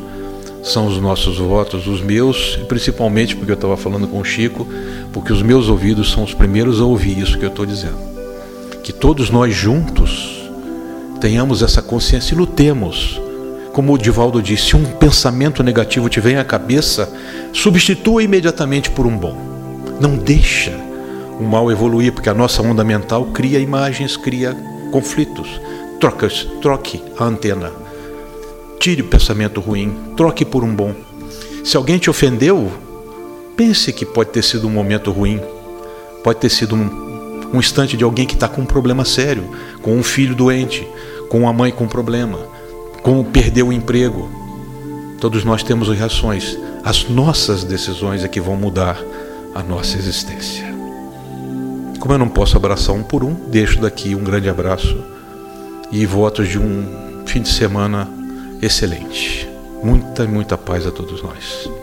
São 0.63 0.87
os 0.87 1.01
nossos 1.01 1.39
votos, 1.39 1.87
os 1.89 2.01
meus, 2.01 2.57
principalmente 2.69 3.35
porque 3.35 3.51
eu 3.51 3.57
estava 3.57 3.77
falando 3.77 4.07
com 4.07 4.21
o 4.21 4.25
Chico, 4.25 4.67
porque 5.13 5.33
os 5.33 5.43
meus 5.43 5.69
ouvidos 5.69 6.13
são 6.13 6.23
os 6.23 6.35
primeiros 6.35 6.81
a 6.81 6.85
ouvir 6.85 7.19
isso 7.19 7.37
que 7.37 7.45
eu 7.45 7.51
estou 7.51 7.67
dizendo 7.67 8.13
que 8.83 8.93
todos 8.93 9.31
nós 9.31 9.55
juntos 9.55 10.51
tenhamos 11.21 11.63
essa 11.63 11.81
consciência 11.81 12.35
e 12.35 12.37
lutemos. 12.37 13.21
Como 13.73 13.95
o 13.95 13.99
Divaldo 13.99 14.43
disse, 14.43 14.67
se 14.67 14.77
um 14.77 14.85
pensamento 14.85 15.63
negativo 15.63 16.09
te 16.09 16.21
vem 16.21 16.37
à 16.37 16.45
cabeça, 16.45 17.11
substitua 17.53 18.23
imediatamente 18.23 18.91
por 18.91 19.07
um 19.07 19.17
bom. 19.17 19.37
Não 20.01 20.17
deixa 20.17 20.73
o 21.39 21.43
mal 21.43 21.71
evoluir, 21.71 22.13
porque 22.13 22.29
a 22.29 22.35
nossa 22.35 22.63
onda 22.63 22.85
mental 22.85 23.27
cria 23.27 23.59
imagens, 23.59 24.17
cria 24.17 24.55
conflitos. 24.91 25.49
Troca, 25.99 26.29
troque 26.61 27.03
a 27.19 27.25
antena. 27.25 27.73
Tire 28.79 29.03
o 29.03 29.09
pensamento 29.09 29.61
ruim, 29.61 29.97
troque 30.17 30.45
por 30.45 30.63
um 30.63 30.75
bom. 30.75 30.95
Se 31.65 31.77
alguém 31.77 31.99
te 31.99 32.11
ofendeu, 32.11 32.71
pense 33.57 33.93
que 33.93 34.05
pode 34.05 34.31
ter 34.31 34.43
sido 34.43 34.67
um 34.67 34.71
momento 34.71 35.11
ruim, 35.11 35.41
pode 36.23 36.41
ter 36.41 36.51
sido 36.51 36.75
um 36.75 37.03
um 37.53 37.59
instante 37.59 37.97
de 37.97 38.05
alguém 38.05 38.27
que 38.27 38.35
está 38.35 38.49
com 38.49 38.63
um 38.63 38.67
problema 38.67 39.05
sério, 39.05 39.45
com 39.83 39.95
um 39.95 40.03
filho 40.03 40.35
doente, 40.35 40.89
com 41.29 41.41
uma 41.41 41.53
mãe 41.53 41.71
com 41.71 41.87
problema, 41.87 42.39
com 43.03 43.23
perder 43.25 43.63
o 43.63 43.73
emprego. 43.73 44.31
Todos 45.21 45.45
nós 45.45 45.63
temos 45.63 45.89
reações. 45.89 46.59
As 46.85 47.09
nossas 47.09 47.65
decisões 47.65 48.25
é 48.25 48.29
que 48.29 48.41
vão 48.41 48.57
mudar 48.57 48.99
a 49.55 49.63
nossa 49.63 49.97
existência. 49.97 50.73
Como 51.99 52.15
eu 52.15 52.19
não 52.19 52.29
posso 52.29 52.57
abraçar 52.57 52.95
um 52.95 53.03
por 53.03 53.23
um, 53.23 53.35
deixo 53.49 53.81
daqui 53.81 54.15
um 54.15 54.25
grande 54.25 54.49
abraço 54.49 54.97
e 55.91 56.05
votos 56.07 56.49
de 56.49 56.59
um 56.59 57.23
fim 57.27 57.43
de 57.43 57.49
semana 57.49 58.09
excelente. 58.61 59.49
Muita, 59.83 60.27
muita 60.27 60.57
paz 60.57 60.87
a 60.87 60.91
todos 60.91 61.23
nós. 61.23 61.82